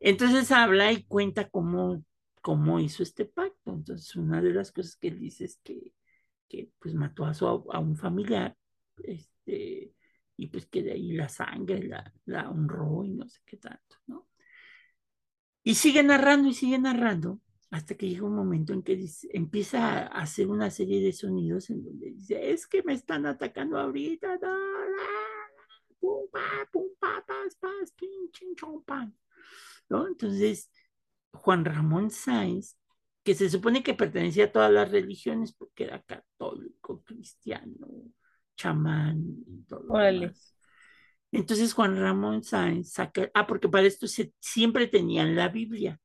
entonces 0.00 0.50
habla 0.52 0.92
y 0.92 1.04
cuenta 1.04 1.48
cómo, 1.48 2.04
cómo 2.42 2.80
hizo 2.80 3.02
este 3.02 3.24
pacto. 3.26 3.72
Entonces, 3.72 4.14
una 4.16 4.42
de 4.42 4.52
las 4.54 4.72
cosas 4.72 4.96
que 4.96 5.08
él 5.08 5.18
dice 5.20 5.44
es 5.46 5.58
que, 5.64 5.92
que 6.48 6.70
pues 6.78 6.94
mató 6.94 7.24
a, 7.26 7.34
su, 7.34 7.46
a 7.48 7.78
un 7.80 7.96
familiar, 7.96 8.56
este, 9.04 9.94
y 10.36 10.46
pues 10.48 10.66
que 10.66 10.82
de 10.82 10.92
ahí 10.92 11.12
la 11.12 11.28
sangre 11.28 11.82
la, 11.84 12.12
la 12.26 12.50
honró 12.50 13.04
y 13.04 13.10
no 13.12 13.28
sé 13.28 13.40
qué 13.46 13.56
tanto, 13.58 13.96
¿no? 14.06 14.28
Y 15.62 15.74
sigue 15.74 16.02
narrando 16.02 16.48
y 16.48 16.54
sigue 16.54 16.78
narrando 16.78 17.40
hasta 17.70 17.94
que 17.96 18.08
llega 18.08 18.24
un 18.26 18.34
momento 18.34 18.72
en 18.72 18.82
que 18.82 18.96
dice- 18.96 19.28
empieza 19.32 20.06
a 20.06 20.22
hacer 20.22 20.48
una 20.48 20.70
serie 20.70 21.00
de 21.02 21.12
sonidos 21.12 21.68
en 21.70 21.84
donde 21.84 22.12
dice, 22.12 22.50
es 22.50 22.66
que 22.66 22.82
me 22.82 22.94
están 22.94 23.26
atacando 23.26 23.78
ahorita, 23.78 24.38
da, 24.38 24.48
la, 24.48 25.17
pum, 26.00 26.28
pa, 26.30 26.68
pum, 26.72 26.88
pa, 26.98 27.24
pas, 27.26 27.54
pas, 27.56 27.94
chin, 27.96 28.30
chin, 28.32 28.54
chon, 28.56 28.82
pan. 28.84 29.14
¿no? 29.88 30.06
Entonces, 30.06 30.70
Juan 31.32 31.64
Ramón 31.64 32.10
Sáenz, 32.10 32.76
que 33.22 33.34
se 33.34 33.50
supone 33.50 33.82
que 33.82 33.94
pertenecía 33.94 34.46
a 34.46 34.52
todas 34.52 34.72
las 34.72 34.90
religiones 34.90 35.52
porque 35.52 35.84
era 35.84 36.02
católico, 36.02 37.02
cristiano, 37.04 37.86
chamán 38.56 39.22
y 39.46 39.62
todo 39.64 39.82
lo 39.84 39.94
Órale. 39.94 40.20
demás. 40.20 40.54
Entonces 41.30 41.74
Juan 41.74 41.96
Ramón 41.96 42.42
Sáenz 42.42 42.92
saca, 42.92 43.30
ah, 43.34 43.46
porque 43.46 43.68
para 43.68 43.86
esto 43.86 44.06
se, 44.06 44.32
siempre 44.40 44.86
tenían 44.86 45.36
la 45.36 45.48
Biblia. 45.48 46.00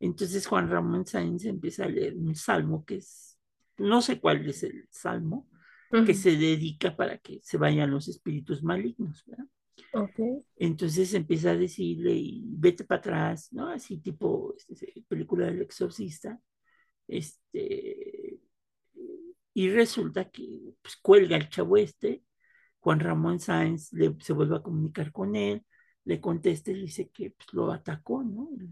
Entonces 0.00 0.46
Juan 0.46 0.68
Ramón 0.68 1.06
Sáenz 1.06 1.44
empieza 1.44 1.84
a 1.84 1.88
leer 1.88 2.16
un 2.16 2.34
salmo 2.34 2.84
que 2.84 2.96
es, 2.96 3.38
no 3.78 4.02
sé 4.02 4.20
cuál 4.20 4.44
es 4.48 4.64
el 4.64 4.88
salmo, 4.90 5.48
que 6.04 6.14
se 6.14 6.36
dedica 6.36 6.96
para 6.96 7.18
que 7.18 7.40
se 7.42 7.58
vayan 7.58 7.90
los 7.90 8.08
espíritus 8.08 8.62
malignos, 8.62 9.24
¿verdad? 9.26 9.46
Ok. 9.92 10.44
Entonces 10.56 11.14
empieza 11.14 11.50
a 11.50 11.56
decirle, 11.56 12.12
y 12.12 12.42
vete 12.46 12.84
para 12.84 12.98
atrás, 12.98 13.52
¿no? 13.52 13.68
Así 13.68 13.98
tipo 13.98 14.54
este, 14.56 15.04
película 15.08 15.46
del 15.46 15.62
exorcista. 15.62 16.40
Este, 17.06 18.40
y 19.54 19.70
resulta 19.70 20.30
que 20.30 20.74
pues, 20.82 20.96
cuelga 20.96 21.36
el 21.36 21.48
chavo 21.48 21.76
este, 21.76 22.22
Juan 22.80 23.00
Ramón 23.00 23.40
Sáenz 23.40 23.92
le, 23.92 24.14
se 24.20 24.32
vuelve 24.32 24.56
a 24.56 24.62
comunicar 24.62 25.12
con 25.12 25.34
él, 25.34 25.64
le 26.04 26.20
contesta 26.20 26.70
y 26.70 26.82
dice 26.82 27.08
que 27.10 27.30
pues, 27.30 27.52
lo 27.52 27.70
atacó, 27.72 28.22
¿no? 28.22 28.50
El, 28.58 28.70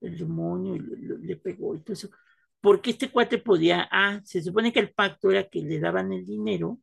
el 0.00 0.18
demonio 0.18 0.76
y 0.76 0.80
le, 0.80 1.18
le, 1.18 1.36
pegó 1.36 1.74
y 1.74 1.80
todo 1.80 1.94
eso. 1.94 2.10
Porque 2.60 2.90
este 2.90 3.10
cuate 3.10 3.38
podía, 3.38 3.88
ah, 3.90 4.20
se 4.24 4.42
supone 4.42 4.72
que 4.72 4.80
el 4.80 4.92
pacto 4.92 5.30
era 5.30 5.48
que 5.48 5.60
le 5.62 5.78
daban 5.78 6.12
el 6.12 6.26
dinero, 6.26 6.80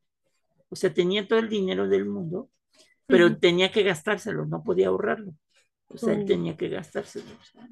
o 0.70 0.76
sea, 0.76 0.94
tenía 0.94 1.28
todo 1.28 1.40
el 1.40 1.50
dinero 1.50 1.88
del 1.88 2.06
mundo, 2.06 2.50
pero 3.06 3.38
tenía 3.38 3.72
que 3.72 3.84
gastárselo, 3.84 4.46
no 4.46 4.64
podía 4.64 4.88
ahorrarlo. 4.88 5.34
O 5.88 5.98
sea, 5.98 6.14
él 6.14 6.26
tenía 6.26 6.58
que 6.58 6.70
gastárselo. 6.70 7.26
O 7.26 7.44
sea, 7.44 7.70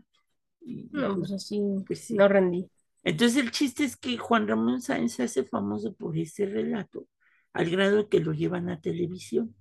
y, 0.61 0.89
No, 0.91 1.15
pues, 1.15 1.29
pues 1.29 1.31
así 1.31 1.61
pues 1.85 1.99
sí. 1.99 2.13
no 2.15 2.27
rendí. 2.27 2.69
Entonces 3.03 3.43
el 3.43 3.51
chiste 3.51 3.83
es 3.83 3.97
que 3.97 4.17
Juan 4.17 4.47
Ramón 4.47 4.81
Sáenz 4.81 5.13
se 5.13 5.23
hace 5.23 5.43
famoso 5.43 5.93
por 5.93 6.17
ese 6.17 6.45
relato, 6.45 7.07
al 7.51 7.69
grado 7.69 7.97
de 7.97 8.07
que 8.07 8.19
lo 8.19 8.31
llevan 8.31 8.69
a 8.69 8.79
televisión. 8.79 9.55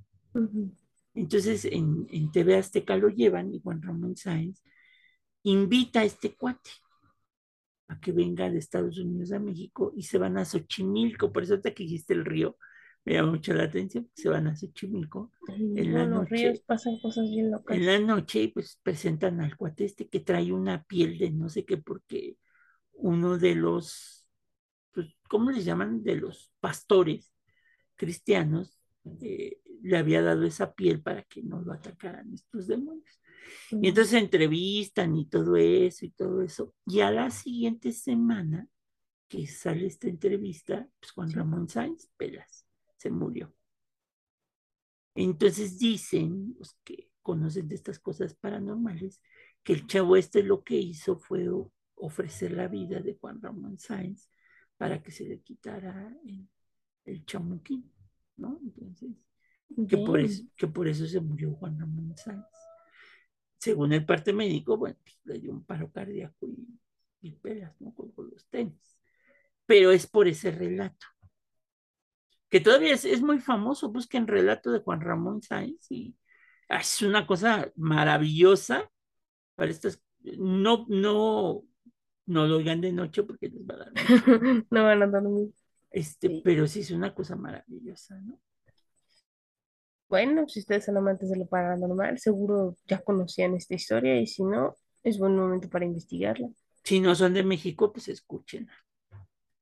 Entonces 1.15 1.65
en, 1.65 2.07
en 2.11 2.31
TV 2.31 2.57
Azteca 2.57 2.97
lo 2.97 3.09
llevan 3.09 3.53
y 3.53 3.61
Juan 3.61 3.83
Ramón 3.83 4.17
Sáenz 4.17 4.63
invita 5.43 6.01
a 6.01 6.05
este 6.05 6.35
cuate 6.35 6.71
a 7.93 8.01
que 8.01 8.13
venga 8.13 8.51
de 8.51 8.59
Estados 8.59 8.99
Unidos 8.99 9.33
a 9.33 9.39
México 9.39 9.93
y 9.97 10.03
se 10.03 10.19
van 10.19 10.39
a 10.39 10.45
Xochimilco, 10.45 11.33
por 11.33 11.43
eso 11.43 11.55
hasta 11.55 11.73
que 11.73 11.85
dijiste 11.85 12.15
el 12.15 12.25
río, 12.25 12.57
me 13.05 13.15
llama 13.15 13.33
mucho 13.33 13.53
la 13.53 13.65
atención, 13.65 14.09
se 14.15 14.29
van 14.29 14.47
a 14.47 14.57
Xochimilco 14.57 15.31
en 15.49 15.95
la 15.95 16.05
en 16.05 16.11
los 16.11 16.21
noche. 16.21 16.35
ríos 16.37 16.61
pasan 16.61 16.99
cosas 17.01 17.29
bien 17.31 17.51
locas. 17.51 17.77
En 17.77 17.87
la 17.87 17.99
noche, 17.99 18.51
pues 18.55 18.79
presentan 18.83 19.41
al 19.41 19.57
cuate 19.57 19.85
este 19.85 20.09
que 20.09 20.21
trae 20.21 20.53
una 20.53 20.85
piel 20.85 21.19
de 21.19 21.31
no 21.31 21.49
sé 21.49 21.65
qué, 21.65 21.79
porque 21.79 22.37
uno 22.93 23.39
de 23.39 23.55
los, 23.57 24.27
pues, 24.93 25.09
¿cómo 25.29 25.51
les 25.51 25.65
llaman? 25.65 26.03
De 26.03 26.17
los 26.17 26.53
pastores 26.61 27.33
cristianos 27.97 28.79
eh, 29.21 29.61
le 29.83 29.97
había 29.99 30.23
dado 30.23 30.45
esa 30.45 30.75
piel 30.75 31.03
para 31.03 31.23
que 31.25 31.43
no 31.43 31.61
lo 31.61 31.73
atacaran 31.73 32.33
estos 32.33 32.69
demonios. 32.69 33.21
Y 33.71 33.89
entonces 33.89 34.15
entrevistan 34.15 35.17
y 35.17 35.27
todo 35.27 35.57
eso 35.57 36.05
y 36.05 36.11
todo 36.11 36.43
eso. 36.43 36.75
Y 36.87 37.01
a 37.01 37.11
la 37.11 37.31
siguiente 37.31 37.93
semana 37.93 38.69
que 39.29 39.47
sale 39.47 39.87
esta 39.87 40.09
entrevista, 40.09 40.89
pues 41.01 41.13
Juan. 41.13 41.33
Ramón 41.33 41.69
Sáenz, 41.69 42.11
pelas, 42.17 42.67
se 42.97 43.11
murió. 43.11 43.55
Entonces 45.15 45.79
dicen 45.79 46.55
los 46.59 46.77
que 46.85 47.11
conocen 47.23 47.69
de 47.69 47.77
estas 47.77 47.99
cosas 47.99 48.35
paranormales 48.35 49.21
que 49.63 49.73
el 49.73 49.87
chavo 49.87 50.17
este 50.17 50.43
lo 50.43 50.63
que 50.65 50.77
hizo 50.77 51.17
fue 51.17 51.47
ofrecer 51.95 52.53
la 52.53 52.69
vida 52.69 53.01
de 53.01 53.15
Juan 53.15 53.41
Ramón 53.41 53.79
Sáenz 53.79 54.29
para 54.77 55.03
que 55.03 55.11
se 55.11 55.25
le 55.25 55.41
quitara 55.41 56.15
el, 56.27 56.49
el 57.05 57.25
chamuquín, 57.25 57.91
¿no? 58.37 58.61
Entonces, 58.63 59.11
que 59.89 59.99
por, 59.99 60.21
eso, 60.21 60.45
que 60.57 60.67
por 60.67 60.89
eso 60.89 61.07
se 61.07 61.21
murió 61.21 61.55
Juan 61.55 61.79
Ramón 61.79 62.15
Sáenz. 62.17 62.45
Según 63.62 63.92
el 63.92 64.05
parte 64.05 64.33
médico, 64.33 64.77
bueno, 64.77 64.96
pues, 65.05 65.20
le 65.25 65.38
dio 65.38 65.53
un 65.53 65.64
paro 65.64 65.88
cardíaco 65.92 66.48
y, 66.48 66.81
y 67.20 67.31
pelas, 67.31 67.81
¿no? 67.81 67.94
Con, 67.94 68.11
con 68.11 68.29
los 68.29 68.44
tenis. 68.48 68.98
Pero 69.66 69.92
es 69.92 70.09
por 70.09 70.27
ese 70.27 70.51
relato 70.51 71.07
que 72.51 72.61
todavía 72.61 72.92
es, 72.92 73.05
es, 73.07 73.22
muy 73.22 73.38
famoso, 73.38 73.92
busquen 73.92 74.27
relato 74.27 74.72
de 74.72 74.81
Juan 74.81 75.01
Ramón 75.01 75.40
Sáenz 75.40 75.90
y 75.90 76.14
ah, 76.68 76.81
es 76.81 77.01
una 77.01 77.25
cosa 77.27 77.72
maravillosa 77.77 78.90
para 79.55 79.70
estas, 79.70 80.03
no, 80.20 80.85
no, 80.88 81.62
no 82.27 82.46
lo 82.46 82.57
oigan 82.57 82.83
de 82.83 82.92
noche 82.92 83.22
porque 83.22 83.48
les 83.48 83.62
va 83.62 83.75
a 83.75 83.79
dar 83.79 83.92
No 84.70 84.83
van 84.85 85.03
a 85.03 85.07
dormir. 85.07 85.55
este, 85.90 86.29
Sí. 86.29 86.42
pero 86.44 86.66
sí 86.66 86.81
es 86.81 86.90
una 86.90 87.14
cosa 87.14 87.37
maravillosa, 87.37 88.20
¿no? 88.20 88.38
Bueno, 90.12 90.46
si 90.46 90.61
ustedes 90.61 90.85
son 90.85 90.98
amantes 90.98 91.31
de 91.31 91.38
lo 91.38 91.46
paranormal, 91.46 92.18
seguro 92.18 92.77
ya 92.87 92.98
conocían 93.01 93.55
esta 93.55 93.75
historia 93.75 94.20
y 94.20 94.27
si 94.27 94.44
no, 94.44 94.77
es 95.03 95.18
buen 95.18 95.35
momento 95.35 95.70
para 95.70 95.87
investigarla 95.87 96.51
Si 96.85 97.01
no 97.01 97.14
son 97.14 97.33
de 97.33 97.42
México, 97.42 97.90
pues 97.94 98.09
escuchen. 98.09 98.68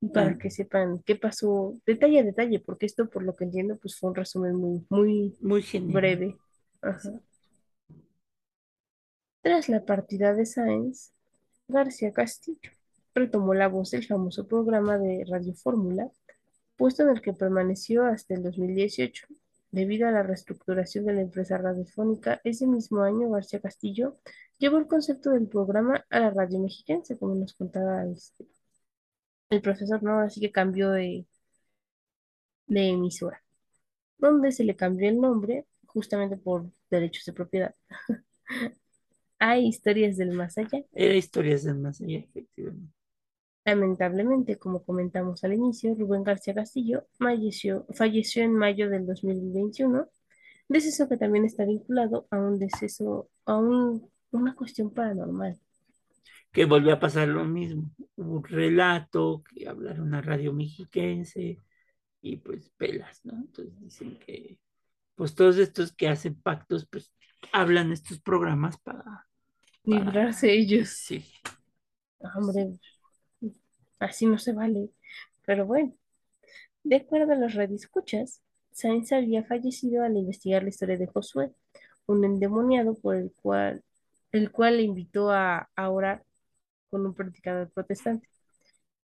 y 0.01 0.09
para 0.09 0.31
Ah. 0.31 0.39
que 0.39 0.51
sepan 0.51 1.05
qué 1.07 1.15
pasó 1.15 1.77
detalle 1.87 2.19
a 2.19 2.25
detalle, 2.25 2.59
porque 2.59 2.87
esto, 2.87 3.09
por 3.09 3.23
lo 3.23 3.37
que 3.37 3.45
entiendo, 3.45 3.79
pues 3.79 3.97
fue 3.97 4.09
un 4.11 4.17
resumen 4.17 4.57
muy, 4.57 4.85
muy 4.91 5.37
Muy 5.41 5.63
genial. 5.63 5.93
breve. 5.93 6.37
Ajá. 6.83 7.21
Tras 9.43 9.69
la 9.69 9.85
partida 9.85 10.35
de 10.35 10.47
Sáenz, 10.47 11.13
García 11.69 12.13
Castillo 12.13 12.73
retomó 13.15 13.55
la 13.55 13.69
voz 13.69 13.93
del 13.93 14.05
famoso 14.05 14.49
programa 14.49 14.99
de 14.99 15.25
Radio 15.29 15.55
Fórmula, 15.55 16.11
puesto 16.77 17.05
en 17.05 17.11
el 17.11 17.21
que 17.23 17.35
permaneció 17.35 18.05
hasta 18.05 18.35
el 18.35 18.43
2018. 18.43 19.29
Debido 19.73 20.09
a 20.09 20.11
la 20.11 20.23
reestructuración 20.25 21.07
de 21.07 21.15
la 21.15 21.21
empresa 21.21 21.57
radiofónica, 21.57 22.41
ese 22.43 22.67
mismo 22.67 23.03
año 23.03 23.31
García 23.31 23.61
Castillo 23.61 24.19
llevó 24.59 24.79
el 24.79 24.89
concepto 24.89 25.31
del 25.31 25.47
programa 25.47 26.05
a 26.11 26.21
la 26.21 26.31
radio 26.31 26.59
mexiquense, 26.59 27.17
como 27.17 27.37
nos 27.37 27.55
contaba 27.55 28.05
este, 28.07 28.47
el 29.51 29.63
profesor, 29.63 30.03
¿no? 30.03 30.21
Así 30.21 30.41
que 30.41 30.51
cambió 30.51 30.91
de, 30.91 31.27
emisora, 32.67 33.43
donde 34.19 34.53
se 34.53 34.65
le 34.65 34.77
cambió 34.77 35.09
el 35.09 35.21
nombre 35.21 35.67
justamente 35.87 36.37
por 36.37 36.71
derechos 36.91 37.25
de 37.25 37.33
propiedad. 37.33 37.75
Hay 39.39 39.67
historias 39.67 40.17
del 40.17 40.33
más 40.33 40.59
allá. 40.59 40.85
Era 40.93 41.15
historias 41.15 41.65
del 41.65 41.77
más 41.77 42.01
allá, 42.01 42.19
efectivamente. 42.19 43.00
Lamentablemente, 43.71 44.59
como 44.59 44.83
comentamos 44.83 45.45
al 45.45 45.53
inicio, 45.55 45.95
Rubén 45.95 46.25
García 46.25 46.55
Castillo 46.55 47.07
falleció, 47.19 47.87
falleció 47.95 48.43
en 48.43 48.55
mayo 48.57 48.91
del 48.91 49.07
2021, 49.07 50.09
deceso 50.69 51.09
que 51.09 51.17
también 51.17 51.45
está 51.45 51.65
vinculado 51.65 52.27
a 52.33 52.39
un 52.39 52.59
deceso, 52.59 53.31
a 53.47 53.57
un- 53.57 54.11
una 54.33 54.57
cuestión 54.57 54.91
paranormal. 54.93 55.57
Que 56.51 56.65
volvió 56.65 56.93
a 56.95 56.99
pasar 56.99 57.29
lo 57.29 57.45
mismo. 57.45 57.91
Hubo 58.17 58.39
un 58.39 58.45
relato 58.45 59.45
que 59.45 59.69
hablaron 59.69 60.15
a 60.15 60.21
Radio 60.21 60.53
Mexiquense 60.53 61.59
y 62.23 62.37
pues 62.39 62.71
pelas, 62.77 63.21
¿no? 63.25 63.35
Entonces 63.35 63.79
dicen 63.81 64.19
que, 64.19 64.59
pues 65.15 65.37
todos 65.37 65.59
estos 65.59 65.93
que 65.93 66.09
hacen 66.09 66.35
pactos, 66.35 66.89
pues 66.91 67.13
hablan 67.53 67.93
estos 67.93 68.21
programas 68.21 68.79
para, 68.81 69.05
para... 69.05 69.27
Librarse 69.85 70.53
ellos. 70.53 70.89
Sí, 70.89 71.25
Ah, 72.23 72.33
Hombre, 72.37 72.79
así 74.01 74.27
no 74.27 74.39
se 74.39 74.53
vale. 74.53 74.91
Pero 75.47 75.67
bueno, 75.67 75.95
de 76.83 76.97
acuerdo 76.97 77.33
a 77.33 77.37
los 77.37 77.55
radioescuchas, 77.55 78.43
Sainz 78.73 79.13
había 79.13 79.45
fallecido 79.45 80.03
al 80.03 80.17
investigar 80.17 80.63
la 80.63 80.71
historia 80.71 80.97
de 80.97 81.07
Josué, 81.07 81.53
un 82.07 82.25
endemoniado 82.25 82.95
por 82.95 83.17
el 83.17 83.33
cual, 83.33 83.83
el 84.33 84.51
cual 84.51 84.79
le 84.79 84.83
invitó 84.83 85.31
a, 85.31 85.71
a 85.77 85.91
orar 85.91 86.25
con 86.91 87.07
un 87.07 87.15
predicador 87.15 87.71
protestante. 87.71 88.29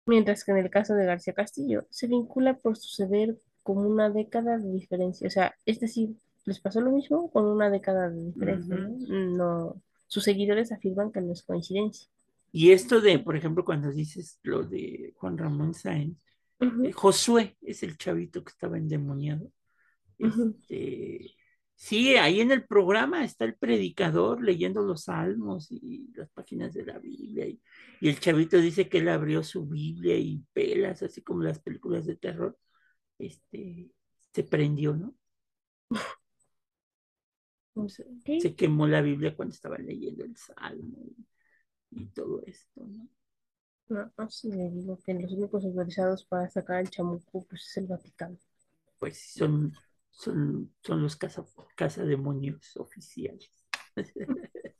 Mientras 0.06 0.44
que 0.44 0.52
en 0.52 0.58
el 0.58 0.70
caso 0.70 0.94
de 0.94 1.04
García 1.04 1.34
Castillo, 1.34 1.86
se 1.90 2.06
vincula 2.06 2.54
por 2.54 2.76
suceder 2.76 3.36
como 3.62 3.82
una 3.82 4.08
década 4.08 4.58
de 4.58 4.70
diferencia. 4.70 5.26
O 5.26 5.30
sea, 5.30 5.56
es 5.66 5.80
decir, 5.80 6.14
les 6.44 6.60
pasó 6.60 6.80
lo 6.80 6.92
mismo 6.92 7.30
con 7.30 7.44
una 7.44 7.68
década 7.68 8.08
de 8.08 8.22
diferencia. 8.22 8.76
No, 8.76 9.82
sus 10.06 10.22
seguidores 10.22 10.70
afirman 10.70 11.10
que 11.10 11.20
no 11.20 11.32
es 11.32 11.42
coincidencia. 11.42 12.08
Y 12.52 12.72
esto 12.72 13.00
de, 13.00 13.18
por 13.18 13.36
ejemplo, 13.36 13.64
cuando 13.64 13.90
dices 13.90 14.38
lo 14.42 14.62
de 14.62 15.12
Juan 15.16 15.36
Ramón 15.36 15.74
Sáenz, 15.74 16.16
eh, 16.60 16.92
Josué 16.92 17.56
es 17.60 17.82
el 17.82 17.98
chavito 17.98 18.42
que 18.42 18.50
estaba 18.50 18.78
endemoniado. 18.78 19.52
Este, 20.18 21.34
sí, 21.74 22.16
ahí 22.16 22.40
en 22.40 22.50
el 22.50 22.66
programa 22.66 23.24
está 23.24 23.44
el 23.44 23.56
predicador 23.56 24.42
leyendo 24.42 24.82
los 24.82 25.04
salmos 25.04 25.70
y 25.70 26.10
las 26.14 26.30
páginas 26.30 26.72
de 26.72 26.86
la 26.86 26.98
Biblia. 26.98 27.46
Y, 27.46 27.60
y 28.00 28.08
el 28.08 28.18
chavito 28.18 28.58
dice 28.58 28.88
que 28.88 28.98
él 28.98 29.08
abrió 29.08 29.42
su 29.42 29.66
Biblia 29.66 30.16
y 30.16 30.42
pelas, 30.52 31.02
así 31.02 31.22
como 31.22 31.42
las 31.42 31.60
películas 31.60 32.06
de 32.06 32.16
terror. 32.16 32.58
Este, 33.18 33.90
se 34.32 34.44
prendió, 34.44 34.94
¿no? 34.94 35.14
Se, 37.88 38.54
quemó 38.54 38.86
la 38.86 39.02
Biblia 39.02 39.36
cuando 39.36 39.54
estaban 39.54 39.84
leyendo 39.84 40.24
el 40.24 40.36
salmo 40.36 40.98
y, 41.06 41.26
y 41.96 42.06
todo 42.06 42.42
esto, 42.46 42.86
¿no? 42.86 43.08
No, 43.88 44.30
sí 44.30 44.50
le 44.50 44.68
digo 44.70 44.98
que 45.04 45.14
los 45.14 45.32
únicos 45.32 45.64
autorizados 45.64 46.24
para 46.24 46.50
sacar 46.50 46.76
al 46.78 46.90
chamuco 46.90 47.46
pues 47.48 47.66
es 47.68 47.76
el 47.76 47.86
Vaticano. 47.86 48.36
Pues 48.98 49.32
son, 49.32 49.72
son, 50.10 50.74
son 50.82 51.02
los 51.02 51.14
caza, 51.16 51.44
cazademonios 51.76 52.76
oficiales. 52.76 53.50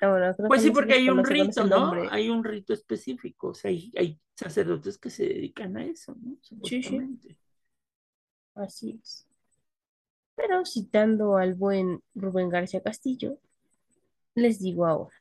Ahora, 0.00 0.34
Pues 0.46 0.62
sí, 0.62 0.70
porque 0.70 0.94
hay 0.94 1.08
un 1.08 1.24
rito, 1.24 1.64
¿no? 1.64 1.92
Hay 2.10 2.28
un 2.28 2.44
rito 2.44 2.72
específico, 2.72 3.48
o 3.48 3.54
sea, 3.54 3.70
hay, 3.70 3.90
hay 3.96 4.20
sacerdotes 4.34 4.96
que 4.96 5.10
se 5.10 5.24
dedican 5.24 5.76
a 5.76 5.84
eso, 5.84 6.14
¿no? 6.20 6.36
Sí, 6.62 6.82
sí. 6.82 7.00
Así 8.54 9.00
es. 9.02 9.26
Pero 10.36 10.64
citando 10.64 11.36
al 11.36 11.54
buen 11.54 12.00
Rubén 12.14 12.48
García 12.48 12.80
Castillo, 12.80 13.38
les 14.36 14.60
digo 14.60 14.86
ahora, 14.86 15.16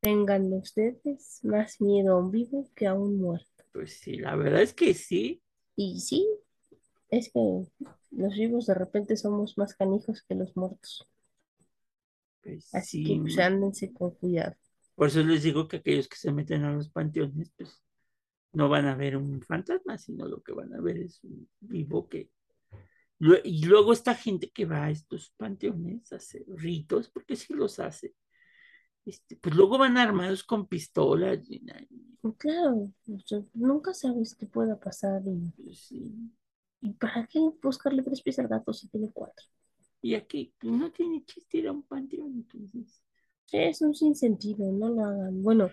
tengan 0.00 0.52
ustedes 0.52 1.40
más 1.44 1.80
miedo 1.80 2.14
a 2.14 2.20
un 2.20 2.30
vivo 2.30 2.70
que 2.74 2.86
a 2.86 2.94
un 2.94 3.18
muerto. 3.18 3.64
Pues 3.72 3.98
sí, 4.00 4.16
la 4.16 4.36
verdad 4.36 4.62
es 4.62 4.74
que 4.74 4.94
sí, 4.94 5.42
Y 5.74 6.00
sí, 6.00 6.28
es 7.10 7.32
que 7.32 7.40
los 8.12 8.34
vivos 8.34 8.66
de 8.66 8.74
repente 8.74 9.16
somos 9.16 9.58
más 9.58 9.74
canijos 9.74 10.22
que 10.22 10.34
los 10.36 10.56
muertos. 10.56 11.08
pues 12.42 12.68
Así 12.72 12.98
sí. 12.98 13.04
que 13.04 13.20
pues 13.20 13.38
ándense 13.38 13.92
con 13.92 14.10
cuidado. 14.12 14.56
Por 14.94 15.08
eso 15.08 15.22
les 15.22 15.42
digo 15.42 15.66
que 15.68 15.78
aquellos 15.78 16.08
que 16.08 16.16
se 16.16 16.32
meten 16.32 16.64
a 16.64 16.72
los 16.72 16.90
panteones, 16.90 17.50
pues 17.56 17.82
no 18.52 18.68
van 18.68 18.86
a 18.86 18.96
ver 18.96 19.16
un 19.16 19.40
fantasma, 19.42 19.98
sino 19.98 20.26
lo 20.26 20.42
que 20.42 20.52
van 20.52 20.74
a 20.74 20.80
ver 20.80 20.98
es 20.98 21.22
un 21.24 21.48
vivo 21.60 22.08
que... 22.08 22.30
Y 23.44 23.66
luego 23.66 23.92
esta 23.92 24.14
gente 24.14 24.50
que 24.50 24.64
va 24.64 24.84
a 24.86 24.90
estos 24.90 25.32
panteones 25.36 26.12
a 26.12 26.16
hacer 26.16 26.42
ritos, 26.48 27.10
porque 27.10 27.36
sí 27.36 27.52
los 27.54 27.78
hace, 27.78 28.14
este, 29.04 29.36
pues 29.36 29.54
luego 29.54 29.78
van 29.78 29.96
armados 29.98 30.44
con 30.44 30.66
pistolas 30.66 31.38
y, 31.50 31.62
Y 32.22 32.32
Claro, 32.38 32.90
o 33.08 33.18
sea, 33.24 33.42
nunca 33.54 33.94
sabes 33.94 34.34
qué 34.34 34.46
pueda 34.46 34.78
pasar 34.78 35.22
y, 35.26 35.52
pues, 35.62 35.78
sí. 35.88 36.12
y 36.82 36.92
para 36.94 37.26
qué 37.26 37.38
buscarle 37.62 38.02
tres 38.02 38.22
pies 38.22 38.38
al 38.38 38.48
gato 38.48 38.72
si 38.72 38.88
tiene 38.88 39.10
cuatro. 39.12 39.46
Y 40.02 40.14
aquí 40.14 40.54
pues, 40.58 40.72
no 40.72 40.90
tiene 40.92 41.24
chiste 41.24 41.58
ir 41.58 41.68
a 41.68 41.72
un 41.72 41.82
panteón, 41.82 42.32
entonces. 42.34 43.02
Es 43.52 43.80
un 43.82 43.94
sinsentido, 43.94 44.70
no 44.72 44.88
lo 44.90 45.04
hagan. 45.04 45.42
Bueno, 45.42 45.70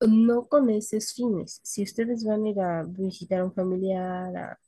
no 0.00 0.46
con 0.48 0.70
esos 0.70 1.12
fines. 1.14 1.60
Si 1.62 1.82
ustedes 1.82 2.24
van 2.24 2.44
a 2.44 2.48
ir 2.50 2.60
a 2.60 2.82
visitar 2.84 3.40
a 3.40 3.44
un 3.44 3.52
familiar, 3.52 4.36
a 4.36 4.60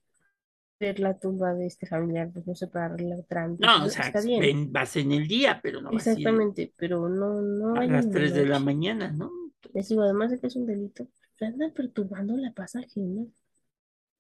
ver 0.82 1.00
la 1.00 1.18
tumba 1.18 1.54
de 1.54 1.66
este 1.66 1.86
familiar, 1.86 2.30
pues 2.32 2.46
no 2.46 2.54
sé, 2.54 2.68
para 2.68 2.86
arreglar 2.86 3.24
trámites, 3.28 3.78
No, 3.78 3.84
o 3.84 3.88
eso 3.88 3.88
sea, 3.88 4.02
está 4.02 4.20
bien. 4.22 4.44
ven, 4.44 4.72
vas 4.72 4.96
en 4.96 5.12
el 5.12 5.26
día, 5.28 5.60
pero 5.62 5.80
no 5.80 5.92
vas 5.92 6.16
a 6.16 6.20
ir 6.20 6.36
Exactamente, 6.36 6.72
pero 6.76 7.08
no, 7.08 7.40
no 7.40 7.78
a 7.78 7.86
las 7.86 8.08
en 8.08 8.18
la 8.18 8.22
3 8.22 8.32
de 8.34 8.46
la 8.46 8.58
mañana, 8.58 9.12
¿no? 9.12 9.30
Les 9.74 9.88
digo, 9.88 10.02
además 10.02 10.30
de 10.30 10.40
que 10.40 10.46
es 10.46 10.56
un 10.56 10.64
delito, 10.66 11.06
pues 11.38 11.50
andan 11.52 11.72
perturbando 11.74 12.36
la 12.38 12.52
paz 12.52 12.76
ajena. 12.76 13.26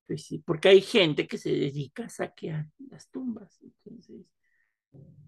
Pues 0.06 0.26
sí, 0.26 0.38
porque 0.38 0.68
hay 0.68 0.80
gente 0.82 1.26
que 1.26 1.38
se 1.38 1.50
dedica 1.50 2.04
a 2.04 2.08
saquear 2.08 2.66
las 2.90 3.08
tumbas, 3.10 3.58
entonces, 3.62 4.26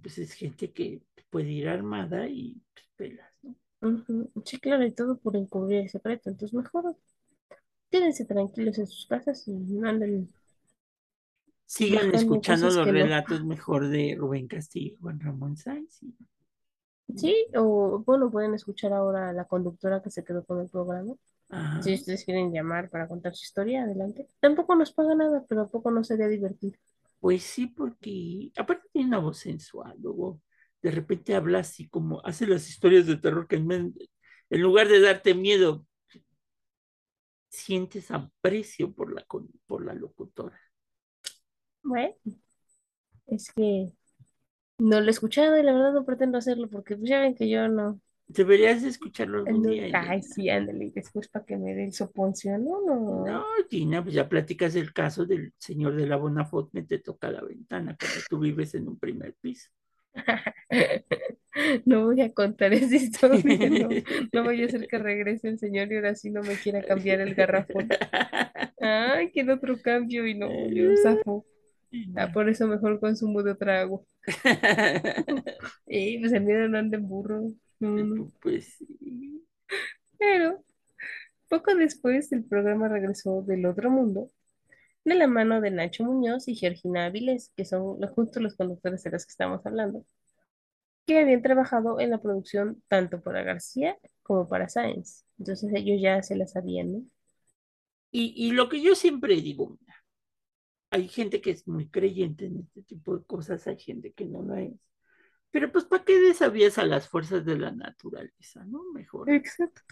pues 0.03 0.19
es 0.19 0.33
gente 0.35 0.73
que 0.73 1.03
puede 1.31 1.51
ir 1.51 1.69
armada 1.69 2.27
y 2.29 2.61
pues, 2.75 2.87
pelas, 2.97 3.33
¿no? 3.43 3.55
Ujú, 3.83 4.33
Sí, 4.45 4.59
claro, 4.59 4.85
y 4.87 4.93
todo 4.93 5.19
por 5.19 5.37
encubrir 5.37 5.81
el 5.83 5.89
secreto. 5.91 6.31
Entonces, 6.31 6.55
mejor 6.55 6.97
quédense 7.91 8.25
tranquilos 8.27 8.79
en 8.79 8.87
sus 8.89 9.07
casas 9.07 9.49
y 9.49 9.53
no 9.53 9.89
anden 9.89 10.35
Sigan 11.67 12.15
escuchando 12.15 12.67
los 12.67 12.77
no. 12.87 12.93
relatos 12.93 13.45
mejor 13.45 13.89
de 13.89 14.17
Rubén 14.19 14.47
Castillo 14.47 14.97
Juan 15.01 15.19
Ramón 15.21 15.57
Sáenz. 15.57 16.03
y- 16.03 16.15
Sí, 17.17 17.47
o 17.57 18.03
bueno, 18.05 18.31
pueden 18.31 18.55
escuchar 18.55 18.93
ahora 18.93 19.29
a 19.29 19.33
la 19.33 19.45
conductora 19.45 20.03
que 20.03 20.11
se 20.11 20.25
quedó 20.25 20.45
con 20.45 20.61
el 20.61 20.69
programa. 20.69 21.15
Ajá. 21.51 21.83
Si 21.83 21.95
ustedes 21.95 22.25
quieren 22.25 22.53
llamar 22.53 22.89
para 22.91 23.07
contar 23.07 23.35
su 23.35 23.45
historia, 23.45 23.85
adelante. 23.85 24.27
Tampoco 24.41 24.75
nos 24.75 24.93
paga 24.93 25.15
nada, 25.15 25.45
pero 25.49 25.63
tampoco 25.63 25.91
no 25.91 26.03
sería 26.03 26.29
divertido. 26.29 26.79
Pues 27.21 27.43
sí, 27.43 27.67
porque 27.67 28.51
aparte 28.57 28.89
tiene 28.93 29.09
una 29.09 29.19
voz 29.19 29.39
sensual, 29.39 29.97
luego 30.01 30.41
de 30.83 30.91
repente 30.91 31.35
habla 31.35 31.61
así 31.61 31.89
como 31.89 32.21
hace 32.25 32.47
las 32.47 32.69
historias 32.69 33.07
de 33.07 33.17
terror 33.17 33.47
que 33.47 33.57
en, 33.57 33.95
en 34.51 34.61
lugar 34.61 34.89
de 34.89 35.01
darte 35.01 35.35
miedo, 35.35 35.87
sientes 37.49 38.11
aprecio 38.11 38.93
por 38.93 39.15
la, 39.15 39.25
por 39.67 39.85
la 39.85 39.95
locutora. 39.95 40.59
Bueno, 41.85 42.15
es 43.27 43.53
que 43.53 43.93
no 44.79 45.01
lo 45.01 45.07
he 45.07 45.11
escuchado 45.11 45.59
y 45.59 45.63
la 45.63 45.73
verdad 45.73 45.93
no 45.93 46.05
pretendo 46.05 46.39
hacerlo 46.39 46.69
porque 46.69 46.97
pues, 46.97 47.09
ya 47.09 47.21
ven 47.21 47.35
que 47.35 47.49
yo 47.49 47.69
no. 47.69 48.01
Deberías 48.27 48.83
de 48.83 48.89
escucharlo 48.89 49.39
algún 49.39 49.63
no- 49.63 49.71
día. 49.71 50.01
ay, 50.11 50.23
sí, 50.23 50.49
ándale, 50.49 50.91
después 50.95 51.29
para 51.29 51.45
que 51.45 51.57
me 51.57 51.75
dé 51.75 51.85
el 51.85 51.93
soponcio. 51.93 52.57
No, 52.59 52.81
no. 52.83 53.25
No, 53.25 53.45
Gina, 53.71 54.03
pues 54.03 54.15
ya 54.15 54.29
platicas 54.29 54.75
el 54.77 54.93
caso 54.93 55.27
del 55.27 55.53
señor 55.59 55.95
de 55.95 56.07
la 56.07 56.17
Bonafont 56.17 56.73
me 56.73 56.83
te 56.83 56.99
toca 56.99 57.31
la 57.31 57.43
ventana 57.43 57.97
cuando 57.99 58.19
tú 58.29 58.39
vives 58.39 58.75
en 58.75 58.89
un 58.89 58.99
primer 58.99 59.35
piso. 59.35 59.71
No 61.87 62.07
voy 62.07 62.21
a 62.21 62.33
contar 62.33 62.73
esa 62.73 62.97
historia, 62.97 63.71
no, 63.71 63.89
no 64.33 64.45
vaya 64.45 64.67
a 64.67 64.69
ser 64.69 64.89
que 64.89 64.99
regrese 64.99 65.49
el 65.49 65.59
señor 65.61 65.93
y 65.93 65.97
ahora 65.97 66.15
sí 66.17 66.31
no 66.31 66.43
me 66.43 66.55
quiera 66.57 66.83
cambiar 66.83 67.21
el 67.21 67.35
garrafón. 67.35 67.89
Ay, 68.81 69.31
quiero 69.31 69.55
otro 69.55 69.77
cambio 69.81 70.27
y 70.27 70.35
no, 70.35 70.49
yo 70.71 70.97
zafo. 70.97 71.47
Ah, 72.17 72.31
por 72.33 72.49
eso 72.49 72.67
mejor 72.67 73.01
consumo 73.01 73.43
de 73.43 73.53
otra 73.53 73.81
agua. 73.83 74.01
Y 75.87 76.19
pues 76.21 76.33
el 76.33 76.43
miedo 76.45 76.69
no 76.69 76.79
anda 76.79 76.97
en 76.99 77.09
burro. 77.09 77.53
No. 77.81 78.33
Pues 78.41 78.75
sí. 78.79 79.47
Pero 80.19 80.65
poco 81.49 81.75
después 81.77 82.33
el 82.33 82.45
programa 82.45 82.89
regresó 82.89 83.43
del 83.43 83.67
otro 83.67 83.91
mundo 83.91 84.31
de 85.05 85.15
la 85.17 85.27
mano 85.29 85.61
de 85.61 85.71
Nacho 85.73 86.05
Muñoz 86.05 86.49
y 86.49 86.57
Georgina 86.57 87.07
Avilés, 87.07 87.53
que 87.57 87.65
son 87.67 88.01
justo 88.15 88.41
los 88.41 88.57
conductores 88.57 89.03
de 89.05 89.11
los 89.13 89.27
que 89.27 89.31
estamos 89.33 89.65
hablando, 89.67 90.05
que 91.07 91.19
habían 91.19 91.43
trabajado 91.43 91.99
en 92.01 92.11
la 92.11 92.19
producción 92.21 92.83
tanto 92.89 93.23
para 93.23 93.43
García 93.43 93.97
como 94.23 94.49
para 94.49 94.69
Sáenz. 94.69 95.25
Entonces 95.39 95.73
ellos 95.75 96.01
ya 96.01 96.23
se 96.23 96.37
la 96.37 96.47
sabían, 96.47 96.93
¿no? 96.93 97.03
Y, 98.11 98.33
y 98.37 98.53
lo 98.53 98.69
que 98.69 98.81
yo 98.81 98.95
siempre 98.95 99.35
digo, 99.41 99.77
mira, 99.81 99.95
hay 100.95 101.09
gente 101.09 101.41
que 101.41 101.51
es 101.51 101.67
muy 101.67 101.89
creyente 101.89 102.47
en 102.47 102.61
este 102.61 102.83
tipo 102.83 103.19
de 103.19 103.25
cosas, 103.25 103.67
hay 103.67 103.77
gente 103.77 104.13
que 104.13 104.27
no 104.27 104.43
lo 104.43 104.55
es. 104.55 104.73
Pero 105.51 105.73
pues, 105.73 105.85
¿para 105.85 106.05
qué 106.05 106.21
desafías 106.21 106.79
a 106.79 106.85
las 106.85 107.09
fuerzas 107.09 107.45
de 107.45 107.59
la 107.59 107.73
naturaleza, 107.73 108.65
no? 108.65 108.93
Mejor, 108.93 109.29
Exacto. 109.29 109.83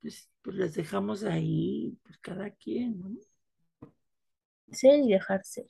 pues, 0.00 0.30
pues 0.40 0.54
las 0.54 0.74
dejamos 0.74 1.24
ahí, 1.24 1.98
pues 2.04 2.16
cada 2.18 2.48
quien, 2.50 3.00
¿no? 3.00 3.10
Ser 4.70 5.00
y 5.00 5.08
dejar 5.08 5.42
ser. 5.42 5.66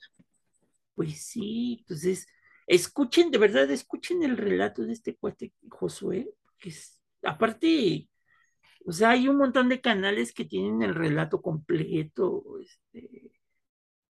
Pues 0.93 1.25
sí, 1.25 1.77
entonces, 1.79 2.27
escuchen, 2.67 3.31
de 3.31 3.39
verdad, 3.39 3.69
escuchen 3.71 4.21
el 4.21 4.37
relato 4.37 4.83
de 4.83 4.93
este 4.93 5.15
cuate 5.15 5.55
Josué, 5.69 6.29
que 6.59 6.69
es, 6.69 7.01
aparte, 7.23 8.07
o 8.85 8.91
sea, 8.91 9.09
hay 9.09 9.27
un 9.27 9.37
montón 9.37 9.69
de 9.69 9.81
canales 9.81 10.33
que 10.33 10.45
tienen 10.45 10.83
el 10.83 10.93
relato 10.93 11.41
completo, 11.41 12.43
este, 12.59 13.40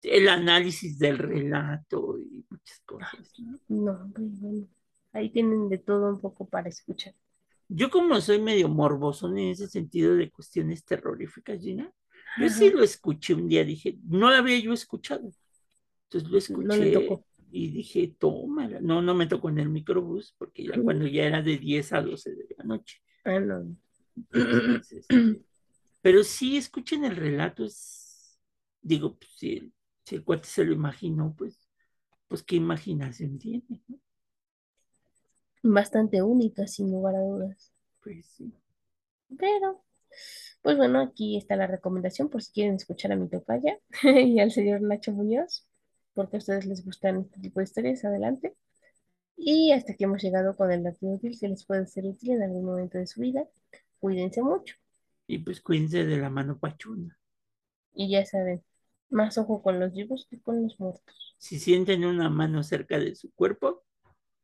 el 0.04 0.28
análisis 0.28 0.98
del 0.98 1.18
relato 1.18 2.18
y 2.20 2.46
muchas 2.50 2.80
cosas, 2.86 3.34
¿no? 3.40 3.60
No, 3.68 4.12
pues 4.14 4.40
bueno. 4.40 4.68
Ahí 5.14 5.30
tienen 5.30 5.68
de 5.70 5.78
todo 5.78 6.10
un 6.10 6.22
poco 6.22 6.48
para 6.48 6.70
escuchar. 6.70 7.14
Yo 7.68 7.90
como 7.90 8.20
soy 8.22 8.40
medio 8.42 8.70
morbosón 8.70 9.38
en 9.38 9.50
ese 9.50 9.68
sentido 9.68 10.16
de 10.16 10.30
cuestiones 10.32 10.84
terroríficas, 10.86 11.62
Gina, 11.62 11.92
yo 12.40 12.50
sí 12.50 12.70
lo 12.70 12.82
escuché 12.84 13.34
un 13.34 13.48
día, 13.50 13.64
dije, 13.66 13.98
no 14.08 14.30
lo 14.30 14.36
había 14.38 14.58
yo 14.60 14.72
escuchado. 14.74 15.30
Entonces 16.10 16.30
lo 16.30 16.66
No 16.66 16.74
escuché 16.74 16.92
tocó. 16.94 17.26
y 17.52 17.70
dije, 17.72 18.16
tómala. 18.18 18.80
No, 18.82 19.02
no 19.02 19.14
me 19.14 19.28
tocó 19.28 19.50
en 19.50 19.60
el 19.60 19.70
microbús 19.70 20.34
porque 20.38 20.64
ya 20.66 20.82
cuando 20.82 21.08
ya 21.08 21.26
era 21.26 21.42
de 21.42 21.58
10 21.58 21.94
a 21.94 22.02
12 22.02 22.32
de 22.36 22.46
la 22.58 22.64
noche. 22.64 23.02
Ah, 23.26 23.40
no. 23.40 23.76
Entonces, 24.32 24.92
este, 25.10 25.42
pero 26.02 26.24
sí 26.24 26.58
escuchen 26.58 27.04
el 27.06 27.16
relato, 27.16 27.66
es, 27.66 28.40
digo, 28.82 29.18
pues, 29.18 29.32
el, 29.44 29.72
si 30.06 30.16
el 30.16 30.24
cuate 30.24 30.48
se 30.48 30.64
lo 30.66 30.74
imaginó, 30.74 31.36
pues, 31.38 31.60
pues 32.28 32.44
qué 32.44 32.58
imaginación 32.58 33.40
tiene, 33.40 33.64
¿no? 33.88 34.00
Bastante 35.64 36.22
única, 36.22 36.68
sin 36.68 36.92
lugar 36.92 37.16
a 37.16 37.22
dudas. 37.22 37.72
Pues 38.02 38.26
sí. 38.28 38.54
Pero, 39.38 39.84
pues 40.62 40.78
bueno, 40.78 41.02
aquí 41.02 41.38
está 41.38 41.56
la 41.56 41.68
recomendación 41.68 42.30
por 42.30 42.44
si 42.44 42.52
quieren 42.54 42.76
escuchar 42.76 43.12
a 43.14 43.16
mi 43.18 43.30
tocaya 43.30 43.80
y 44.04 44.40
al 44.40 44.52
señor 44.52 44.82
Nacho 44.82 45.12
Muñoz, 45.14 45.68
porque 46.14 46.38
a 46.38 46.40
ustedes 46.40 46.66
les 46.66 46.86
gustan 46.86 47.22
este 47.22 47.40
tipo 47.42 47.60
de 47.60 47.66
historias, 47.66 48.06
adelante. 48.06 48.56
Y 49.38 49.72
hasta 49.74 49.94
aquí 49.94 50.06
hemos 50.06 50.22
llegado 50.24 50.56
con 50.58 50.72
el 50.72 50.84
dato 50.84 51.08
útil 51.08 51.38
que 51.40 51.50
les 51.50 51.66
puede 51.66 51.88
ser 51.88 52.06
útil 52.08 52.32
en 52.34 52.44
algún 52.44 52.66
momento 52.66 52.98
de 53.00 53.08
su 53.08 53.22
vida. 53.22 53.48
Cuídense 54.00 54.42
mucho 54.44 54.76
Y 55.26 55.40
pues 55.40 55.62
cuídense 55.62 56.06
de 56.06 56.18
la 56.18 56.30
mano 56.30 56.60
pachuna. 56.60 57.18
y 57.94 58.10
ya 58.12 58.26
saben, 58.26 58.64
más 59.12 59.38
ojo 59.38 59.62
con 59.64 59.80
los 59.80 59.94
vivos 59.94 60.28
que 60.30 60.40
con 60.42 60.64
los 60.64 60.80
muertos. 60.80 61.36
Si 61.38 61.60
sienten 61.60 62.06
una 62.06 62.30
mano 62.30 62.64
cerca 62.64 62.98
de 62.98 63.16
su 63.16 63.34
cuerpo, 63.34 63.84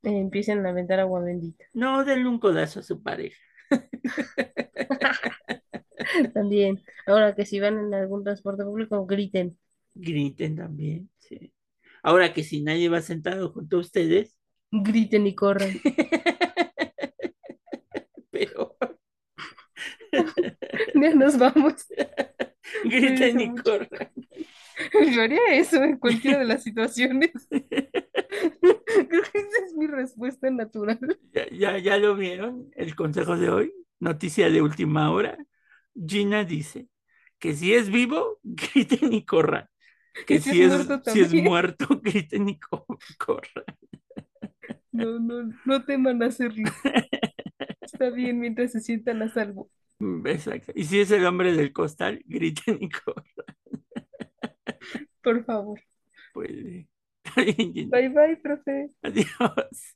Eh, 0.03 0.19
empiecen 0.19 0.65
a 0.65 0.69
aventar 0.69 0.99
agua 0.99 1.21
bendita. 1.21 1.65
no 1.73 2.03
denle 2.05 2.27
un 2.29 2.39
codazo 2.39 2.79
a 2.79 2.83
su 2.83 3.01
pareja. 3.03 3.37
También, 6.33 6.81
ahora 7.05 7.35
que 7.35 7.45
si 7.45 7.59
van 7.59 7.77
en 7.79 7.93
algún 7.93 8.23
transporte 8.23 8.63
público, 8.63 9.05
griten. 9.05 9.57
Griten 9.95 10.55
también, 10.55 11.09
sí. 11.19 11.53
Ahora 12.03 12.33
que 12.33 12.43
si 12.43 12.61
nadie 12.61 12.89
va 12.89 13.01
sentado 13.01 13.51
junto 13.51 13.77
a 13.77 13.79
ustedes, 13.81 14.37
Griten 14.71 15.27
y 15.27 15.35
corran. 15.35 15.71
pero 18.31 18.75
Ya 20.95 21.13
nos 21.15 21.37
vamos. 21.37 21.85
griten 22.83 23.39
y 23.39 23.49
mucho. 23.49 23.87
Yo 25.13 25.21
haría 25.21 25.39
eso 25.53 25.83
en 25.83 25.97
cualquiera 25.97 26.39
de 26.39 26.45
las 26.45 26.63
situaciones. 26.63 27.31
Creo 27.49 29.23
que 29.23 29.39
esa 29.39 29.65
es 29.65 29.73
mi 29.75 29.87
respuesta 29.87 30.49
natural. 30.49 30.99
Ya, 31.33 31.45
ya, 31.51 31.77
ya 31.77 31.97
lo 31.97 32.15
vieron, 32.15 32.69
el 32.75 32.95
consejo 32.95 33.37
de 33.37 33.49
hoy, 33.49 33.73
noticia 33.99 34.49
de 34.49 34.61
última 34.61 35.11
hora. 35.11 35.37
Gina 35.95 36.43
dice 36.43 36.87
que 37.39 37.53
si 37.53 37.73
es 37.73 37.89
vivo, 37.89 38.39
griten 38.43 39.13
y 39.13 39.25
corran. 39.25 39.67
Que 40.25 40.39
si 40.39 40.51
si 40.51 40.61
es 40.63 40.69
muerto 40.69 41.01
si 41.03 41.21
es 41.21 41.33
también. 41.33 41.43
muerto, 41.43 41.87
griten 42.03 42.49
y 42.49 42.59
co- 42.59 42.85
corran. 43.19 43.65
No, 44.91 45.19
no, 45.19 45.53
no 45.65 45.85
teman 45.85 46.21
hacerlo. 46.23 46.71
Está 47.81 48.09
bien 48.11 48.39
mientras 48.39 48.71
se 48.71 48.81
sientan 48.81 49.21
a 49.23 49.29
salvo. 49.33 49.71
Exacto. 50.25 50.71
Y 50.75 50.83
si 50.85 50.99
es 50.99 51.11
el 51.11 51.25
hombre 51.25 51.53
del 51.53 51.73
costal, 51.73 52.21
griten 52.25 52.77
y 52.81 52.89
corran. 52.89 53.25
Por 55.27 55.43
favor. 55.43 55.81
Pues. 56.33 56.87
Bye 57.91 58.09
bye, 58.09 58.37
profe. 58.41 58.89
Adiós. 59.03 59.95